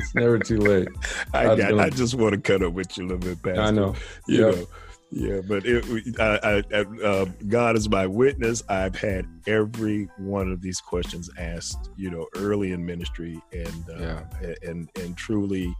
It's 0.00 0.14
never 0.14 0.38
too 0.38 0.58
late. 0.58 0.88
I, 1.34 1.50
I 1.50 1.56
got, 1.56 1.78
I 1.78 1.90
just 1.90 2.14
want 2.14 2.34
to 2.34 2.40
cut 2.40 2.62
up 2.62 2.72
with 2.72 2.96
you 2.98 3.04
a 3.04 3.08
little 3.08 3.18
bit 3.18 3.42
Pastor. 3.42 3.60
I 3.62 3.70
know. 3.70 3.94
you 4.26 4.44
Yeah. 4.46 4.50
know 4.50 4.66
yeah 5.10 5.40
but 5.48 5.64
it, 5.64 5.86
I, 6.20 6.38
I, 6.58 6.62
I, 6.76 6.80
uh, 7.02 7.24
god 7.48 7.76
is 7.78 7.88
my 7.88 8.06
witness 8.06 8.62
i've 8.68 8.94
had 8.94 9.24
every 9.46 10.06
one 10.18 10.52
of 10.52 10.60
these 10.60 10.82
questions 10.82 11.30
asked 11.38 11.88
you 11.96 12.10
know 12.10 12.26
early 12.36 12.72
in 12.72 12.84
ministry 12.84 13.40
and 13.52 13.84
uh, 13.88 13.98
Yeah. 14.42 14.54
and 14.64 14.90
and 15.00 15.16
truly 15.16 15.74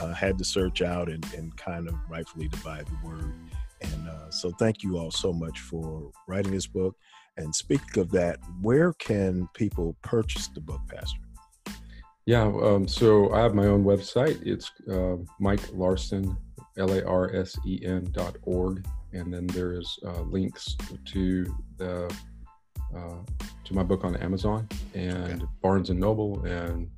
uh, 0.00 0.12
had 0.14 0.38
to 0.38 0.44
search 0.44 0.82
out 0.82 1.08
and, 1.08 1.24
and 1.34 1.56
kind 1.56 1.88
of 1.88 1.94
rightfully 2.08 2.48
divide 2.48 2.86
the 2.86 3.08
word 3.08 3.32
and 3.80 4.08
uh, 4.08 4.30
so 4.30 4.50
thank 4.52 4.82
you 4.82 4.96
all 4.98 5.10
so 5.10 5.32
much 5.32 5.60
for 5.60 6.10
writing 6.28 6.52
this 6.52 6.66
book 6.66 6.96
and 7.36 7.54
speaking 7.54 8.00
of 8.00 8.10
that 8.10 8.38
where 8.62 8.92
can 8.94 9.48
people 9.54 9.96
purchase 10.02 10.48
the 10.48 10.60
book 10.60 10.80
pastor 10.88 11.20
Yeah, 12.26 12.44
um, 12.62 12.88
so 12.88 13.32
I 13.34 13.40
have 13.42 13.54
my 13.54 13.66
own 13.66 13.84
website. 13.84 14.40
It's 14.46 14.70
uh, 14.90 15.16
Mike 15.38 15.60
Larsen, 15.74 16.34
L 16.78 16.90
A 16.92 17.04
R 17.04 17.34
S 17.34 17.54
E 17.66 17.80
N 17.84 18.08
dot 18.12 18.36
org, 18.44 18.86
and 19.12 19.30
then 19.32 19.46
there's 19.48 19.98
uh, 20.06 20.22
links 20.22 20.74
to 21.12 21.54
the 21.76 22.06
uh, 22.96 23.18
to 23.64 23.74
my 23.74 23.82
book 23.82 24.04
on 24.04 24.16
Amazon 24.16 24.66
and 24.94 25.42
Okay. 25.42 25.44
Barnes 25.62 25.90
and 25.90 26.00
Noble, 26.00 26.42
and 26.46 26.88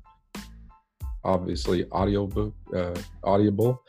obviously 1.23 1.89
audiobook, 1.91 2.53
uh, 2.75 2.95
Audible, 3.23 3.83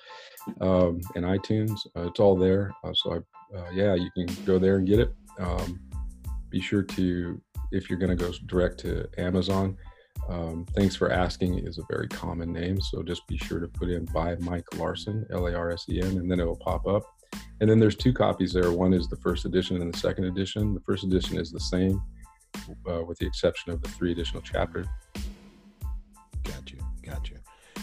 um, 0.60 1.00
and 1.14 1.24
iTunes. 1.24 1.78
Uh, 1.96 2.08
it's 2.08 2.20
all 2.20 2.36
there. 2.36 2.72
Uh, 2.84 2.92
so 2.94 3.14
I, 3.14 3.56
uh, 3.56 3.70
yeah, 3.72 3.94
you 3.94 4.10
can 4.12 4.26
go 4.44 4.58
there 4.58 4.76
and 4.76 4.86
get 4.86 5.00
it. 5.00 5.14
Um, 5.38 5.80
be 6.50 6.60
sure 6.60 6.82
to 6.82 7.40
if 7.72 7.90
you're 7.90 7.98
going 7.98 8.16
to 8.16 8.24
go 8.24 8.32
direct 8.46 8.80
to 8.80 9.06
Amazon. 9.18 9.76
Um, 10.28 10.66
Thanks 10.74 10.96
for 10.96 11.12
asking 11.12 11.58
is 11.66 11.78
a 11.78 11.82
very 11.88 12.08
common 12.08 12.52
name, 12.52 12.80
so 12.80 13.02
just 13.02 13.26
be 13.28 13.38
sure 13.38 13.60
to 13.60 13.68
put 13.68 13.88
in 13.88 14.04
by 14.06 14.36
Mike 14.36 14.64
Larsen, 14.76 15.26
L 15.30 15.46
A 15.46 15.54
R 15.54 15.70
S 15.70 15.84
E 15.88 16.00
N, 16.00 16.18
and 16.18 16.30
then 16.30 16.40
it 16.40 16.44
will 16.44 16.56
pop 16.56 16.86
up. 16.86 17.04
And 17.60 17.68
then 17.68 17.78
there's 17.78 17.96
two 17.96 18.12
copies 18.12 18.52
there. 18.52 18.72
One 18.72 18.92
is 18.92 19.08
the 19.08 19.16
first 19.16 19.44
edition 19.44 19.80
and 19.80 19.92
the 19.92 19.98
second 19.98 20.24
edition. 20.24 20.74
The 20.74 20.80
first 20.80 21.04
edition 21.04 21.38
is 21.38 21.50
the 21.50 21.60
same, 21.60 22.02
uh, 22.88 23.04
with 23.04 23.18
the 23.18 23.26
exception 23.26 23.72
of 23.72 23.82
the 23.82 23.88
three 23.88 24.12
additional 24.12 24.42
chapters. 24.42 24.86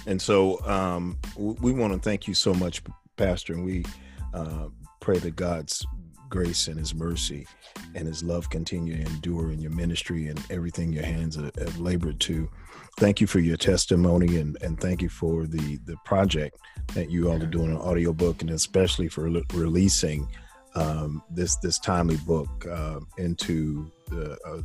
And 0.07 0.21
so 0.21 0.63
um, 0.65 1.17
we 1.37 1.71
want 1.71 1.93
to 1.93 1.99
thank 1.99 2.27
you 2.27 2.33
so 2.33 2.53
much, 2.53 2.81
Pastor, 3.17 3.53
and 3.53 3.65
we 3.65 3.85
uh, 4.33 4.67
pray 4.99 5.17
that 5.19 5.35
God's 5.35 5.85
grace 6.29 6.67
and 6.67 6.77
his 6.77 6.93
mercy 6.93 7.47
and 7.93 8.07
his 8.07 8.23
love 8.23 8.49
continue 8.49 8.95
to 8.95 9.01
endure 9.01 9.51
in 9.51 9.61
your 9.61 9.71
ministry 9.71 10.27
and 10.27 10.43
everything 10.49 10.91
your 10.91 11.05
hands 11.05 11.35
have, 11.35 11.79
labored 11.79 12.19
to. 12.19 12.49
Thank 12.97 13.21
you 13.21 13.27
for 13.27 13.39
your 13.39 13.57
testimony 13.57 14.37
and, 14.37 14.57
and 14.61 14.79
thank 14.79 15.01
you 15.01 15.09
for 15.09 15.45
the, 15.45 15.77
the 15.85 15.95
project 16.05 16.57
that 16.93 17.09
you 17.09 17.29
all 17.29 17.41
are 17.41 17.45
doing 17.45 17.71
an 17.71 17.77
audiobook 17.77 18.41
and 18.41 18.51
especially 18.51 19.07
for 19.07 19.23
re- 19.23 19.43
releasing 19.53 20.27
um, 20.75 21.23
this 21.29 21.55
this 21.57 21.79
timely 21.79 22.17
book 22.17 22.65
uh, 22.69 22.99
into 23.17 23.89
the 24.09 24.37
uh, 24.45 24.61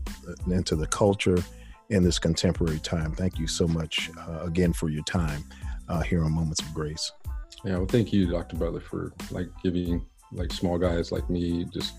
into 0.53 0.75
the 0.75 0.87
culture 0.89 1.39
in 1.91 2.03
this 2.03 2.19
contemporary 2.19 2.79
time. 2.79 3.13
Thank 3.13 3.39
you 3.39 3.47
so 3.47 3.69
much 3.69 4.11
uh, 4.19 4.41
again 4.41 4.73
for 4.73 4.89
your 4.89 5.05
time 5.05 5.45
uh, 5.89 6.01
here 6.01 6.25
on 6.25 6.33
Moments 6.33 6.61
of 6.61 6.73
Grace. 6.73 7.13
Yeah, 7.65 7.77
well, 7.77 7.87
thank 7.87 8.13
you, 8.13 8.31
Dr. 8.31 8.57
Butler, 8.57 8.81
for 8.81 9.13
like 9.31 9.49
giving 9.63 10.07
like 10.33 10.53
small 10.53 10.79
guys 10.79 11.13
like 11.13 11.29
me, 11.29 11.65
just 11.65 11.95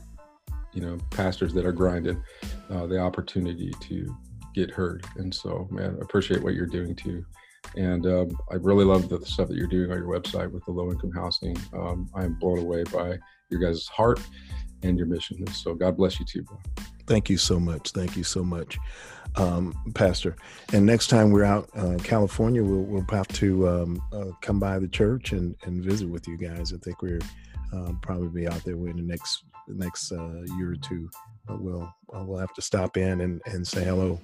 you 0.74 0.82
know, 0.82 0.98
pastors 1.10 1.54
that 1.54 1.66
are 1.66 1.74
grinding, 1.74 2.24
uh, 2.70 2.88
the 2.88 2.98
opportunity 2.98 3.72
to 3.82 4.16
get 4.56 4.72
heard. 4.72 5.06
And 5.18 5.34
so, 5.34 5.68
man, 5.70 5.98
appreciate 6.02 6.42
what 6.42 6.54
you're 6.54 6.66
doing 6.66 6.96
too. 6.96 7.26
And 7.76 8.06
um, 8.06 8.38
I 8.52 8.56
really 8.56 8.86
love 8.86 9.10
the 9.10 9.26
stuff 9.26 9.48
that 9.48 9.56
you're 9.56 9.68
doing 9.68 9.92
on 9.92 9.98
your 9.98 10.08
website 10.08 10.52
with 10.52 10.66
the 10.66 10.72
low 10.72 10.92
income 10.92 11.12
housing. 11.12 11.58
Um, 11.74 12.10
I 12.14 12.24
am 12.24 12.34
blown 12.36 12.60
away 12.60 12.84
by 12.84 13.18
your 13.50 13.62
guys' 13.62 13.88
heart 13.88 14.20
and 14.84 14.98
your 14.98 15.08
mission. 15.08 15.38
And 15.38 15.50
so, 15.50 15.74
God 15.74 15.98
bless 15.98 16.20
you 16.20 16.26
too, 16.26 16.44
bro. 16.44 16.58
Thank 17.08 17.30
you 17.30 17.38
so 17.38 17.60
much. 17.60 17.92
Thank 17.92 18.16
you 18.16 18.24
so 18.24 18.44
much, 18.44 18.78
um, 19.36 19.74
Pastor. 19.96 20.36
And 20.74 20.86
next 20.86 21.08
time 21.08 21.32
we're 21.32 21.44
out 21.44 21.70
uh, 21.78 21.92
in 21.92 22.00
California, 22.00 22.64
we'll, 22.64 22.84
we'll 22.84 23.06
have 23.10 23.28
to 23.30 23.68
um, 23.68 24.04
uh, 24.14 24.32
come 24.42 24.60
by 24.60 24.80
the 24.80 24.88
church 24.88 25.32
and, 25.32 25.56
and 25.64 25.84
visit 25.84 26.08
with 26.08 26.28
you 26.28 26.38
guys. 26.38 26.74
I 26.74 26.78
think 26.78 27.02
we're 27.02 27.20
um, 27.74 28.00
probably 28.02 28.28
be 28.30 28.48
out 28.48 28.64
there 28.64 28.76
in 28.76 28.98
the 28.98 29.02
next 29.02 29.44
next 29.68 30.12
uh, 30.12 30.42
year 30.58 30.72
or 30.72 30.76
two. 30.76 31.10
But 31.46 31.62
we'll 31.62 31.92
we'll 32.12 32.40
have 32.40 32.54
to 32.54 32.62
stop 32.62 32.98
in 32.98 33.22
and, 33.22 33.42
and 33.46 33.68
say 33.68 33.84
hello. 33.84 34.20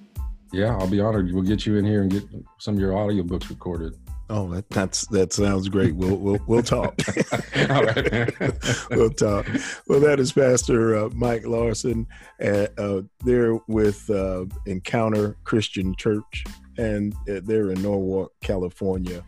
Yeah, 0.52 0.76
I'll 0.76 0.88
be 0.88 1.00
honored. 1.00 1.32
We'll 1.32 1.42
get 1.42 1.66
you 1.66 1.76
in 1.76 1.84
here 1.84 2.02
and 2.02 2.10
get 2.10 2.24
some 2.58 2.74
of 2.74 2.80
your 2.80 2.92
audiobooks 2.92 3.50
recorded. 3.50 3.94
Oh, 4.30 4.46
that, 4.52 4.68
that's 4.68 5.06
that 5.06 5.32
sounds 5.32 5.68
great. 5.68 5.94
We'll 5.94 6.16
we'll 6.16 6.38
we'll 6.46 6.62
talk. 6.62 6.94
All 7.70 7.84
right, 7.84 8.40
we'll 8.90 9.10
talk. 9.10 9.48
Well, 9.86 10.00
that 10.00 10.20
is 10.20 10.32
Pastor 10.32 10.96
uh, 10.96 11.08
Mike 11.14 11.46
Larsen. 11.46 12.06
At, 12.38 12.78
uh, 12.78 13.02
they're 13.24 13.54
with 13.68 14.08
uh, 14.10 14.44
Encounter 14.66 15.36
Christian 15.44 15.94
Church, 15.94 16.44
and 16.76 17.14
uh, 17.30 17.40
they're 17.42 17.70
in 17.70 17.82
Norwalk, 17.82 18.32
California. 18.42 19.24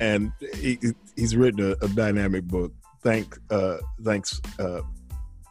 And 0.00 0.32
he, 0.56 0.78
he's 1.16 1.36
written 1.36 1.72
a, 1.72 1.84
a 1.84 1.88
dynamic 1.88 2.44
book. 2.44 2.72
Thank 3.00 3.38
uh, 3.50 3.78
thanks 4.02 4.42
uh, 4.58 4.82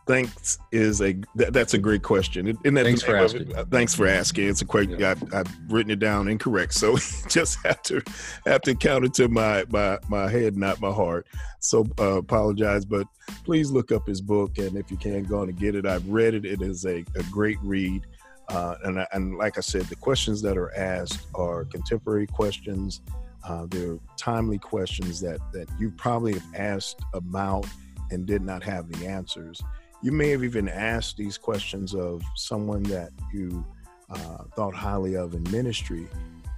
thanks 0.06 0.58
is 0.72 1.02
a 1.02 1.16
that, 1.36 1.54
that's 1.54 1.74
a 1.74 1.78
great 1.78 2.04
question. 2.04 2.48
Isn't 2.48 2.74
that 2.74 2.86
thanks 2.86 3.02
for 3.02 3.16
asking. 3.16 3.56
Uh, 3.56 3.66
thanks 3.66 3.96
for 3.96 4.08
asking. 4.08 4.50
It's 4.50 4.62
a 4.62 4.66
great. 4.66 4.90
Yeah. 4.90 5.12
I've, 5.12 5.34
I've, 5.34 5.72
written 5.72 5.92
it 5.92 6.00
down 6.00 6.28
incorrect, 6.28 6.74
so 6.74 6.98
just 7.28 7.58
have 7.66 7.82
to 7.84 8.02
have 8.46 8.62
to 8.62 8.76
count 8.76 9.06
it 9.06 9.14
to 9.16 9.28
my 9.28 9.66
my 9.70 9.98
my 10.10 10.30
head, 10.30 10.58
not 10.58 10.82
my 10.82 10.92
heart. 10.92 11.28
So 11.60 11.86
uh, 12.00 12.18
apologize, 12.18 12.86
but 12.86 13.08
please 13.44 13.72
look 13.72 13.92
up 13.92 14.08
his 14.08 14.22
book, 14.22 14.58
and 14.58 14.78
if 14.78 14.92
you 14.92 14.98
can, 14.98 15.24
go 15.24 15.42
on 15.42 15.50
and 15.50 15.58
get 15.58 15.76
it. 15.76 15.86
I've 15.86 16.08
read 16.08 16.34
it. 16.34 16.46
It 16.46 16.62
is 16.62 16.86
a, 16.86 17.06
a 17.16 17.24
great 17.32 17.58
read. 17.62 18.06
Uh, 18.50 18.76
and, 18.84 19.08
and 19.14 19.38
like 19.38 19.58
I 19.58 19.62
said, 19.62 19.84
the 19.84 19.96
questions 19.96 20.42
that 20.42 20.58
are 20.58 20.76
asked 20.76 21.28
are 21.34 21.64
contemporary 21.66 22.28
questions. 22.28 23.02
Uh, 23.48 23.66
they're 23.70 23.98
timely 24.18 24.58
questions 24.58 25.20
that 25.22 25.40
that 25.54 25.68
you 25.80 25.92
probably 25.92 26.34
have 26.34 26.56
asked 26.56 27.02
about 27.14 27.66
and 28.12 28.26
did 28.26 28.42
not 28.42 28.64
have 28.64 28.92
the 28.92 29.08
answers 29.08 29.62
you 30.04 30.12
may 30.12 30.30
have 30.30 30.44
even 30.44 30.68
asked 30.68 31.16
these 31.16 31.38
questions 31.38 31.96
of 31.96 32.22
someone 32.36 32.84
that 32.84 33.12
you 33.34 33.66
uh, 34.10 34.44
thought 34.54 34.76
highly 34.76 35.16
of 35.16 35.34
in 35.34 35.44
ministry, 35.50 36.08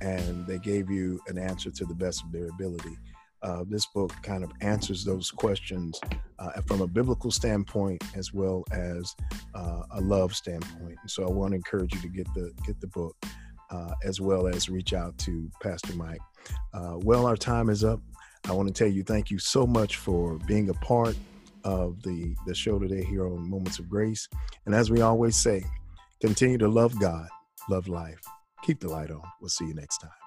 and 0.01 0.45
they 0.47 0.57
gave 0.57 0.89
you 0.89 1.21
an 1.27 1.37
answer 1.37 1.69
to 1.69 1.85
the 1.85 1.93
best 1.93 2.23
of 2.23 2.31
their 2.31 2.49
ability. 2.49 2.97
Uh, 3.43 3.63
this 3.69 3.85
book 3.85 4.11
kind 4.23 4.43
of 4.43 4.51
answers 4.61 5.05
those 5.05 5.29
questions 5.29 6.01
uh, 6.39 6.59
from 6.65 6.81
a 6.81 6.87
biblical 6.87 7.29
standpoint 7.29 8.03
as 8.15 8.33
well 8.33 8.63
as 8.71 9.15
uh, 9.53 9.83
a 9.91 10.01
love 10.01 10.35
standpoint. 10.35 10.97
And 10.99 11.11
so 11.11 11.23
I 11.23 11.29
want 11.29 11.51
to 11.51 11.55
encourage 11.55 11.93
you 11.93 12.01
to 12.01 12.09
get 12.09 12.27
the 12.33 12.51
get 12.65 12.81
the 12.81 12.87
book 12.87 13.15
uh, 13.69 13.91
as 14.03 14.19
well 14.19 14.47
as 14.47 14.69
reach 14.69 14.93
out 14.93 15.15
to 15.19 15.51
Pastor 15.61 15.93
Mike. 15.93 16.21
Uh, 16.73 16.97
well, 16.97 17.27
our 17.27 17.37
time 17.37 17.69
is 17.69 17.83
up. 17.83 18.01
I 18.45 18.53
want 18.53 18.67
to 18.67 18.73
tell 18.73 18.91
you 18.91 19.03
thank 19.03 19.29
you 19.29 19.37
so 19.37 19.67
much 19.67 19.97
for 19.97 20.39
being 20.47 20.69
a 20.69 20.73
part 20.73 21.15
of 21.65 22.01
the, 22.03 22.35
the 22.45 22.55
show 22.55 22.79
today 22.79 23.03
here 23.03 23.25
on 23.25 23.49
Moments 23.49 23.79
of 23.79 23.89
Grace. 23.89 24.29
And 24.65 24.73
as 24.73 24.89
we 24.89 25.01
always 25.01 25.35
say, 25.35 25.65
continue 26.21 26.57
to 26.59 26.69
love 26.69 26.97
God, 26.99 27.27
love 27.69 27.87
life, 27.87 28.21
keep 28.63 28.79
the 28.79 28.87
light 28.87 29.11
on. 29.11 29.21
We'll 29.41 29.49
see 29.49 29.65
you 29.65 29.73
next 29.73 29.97
time. 29.97 30.24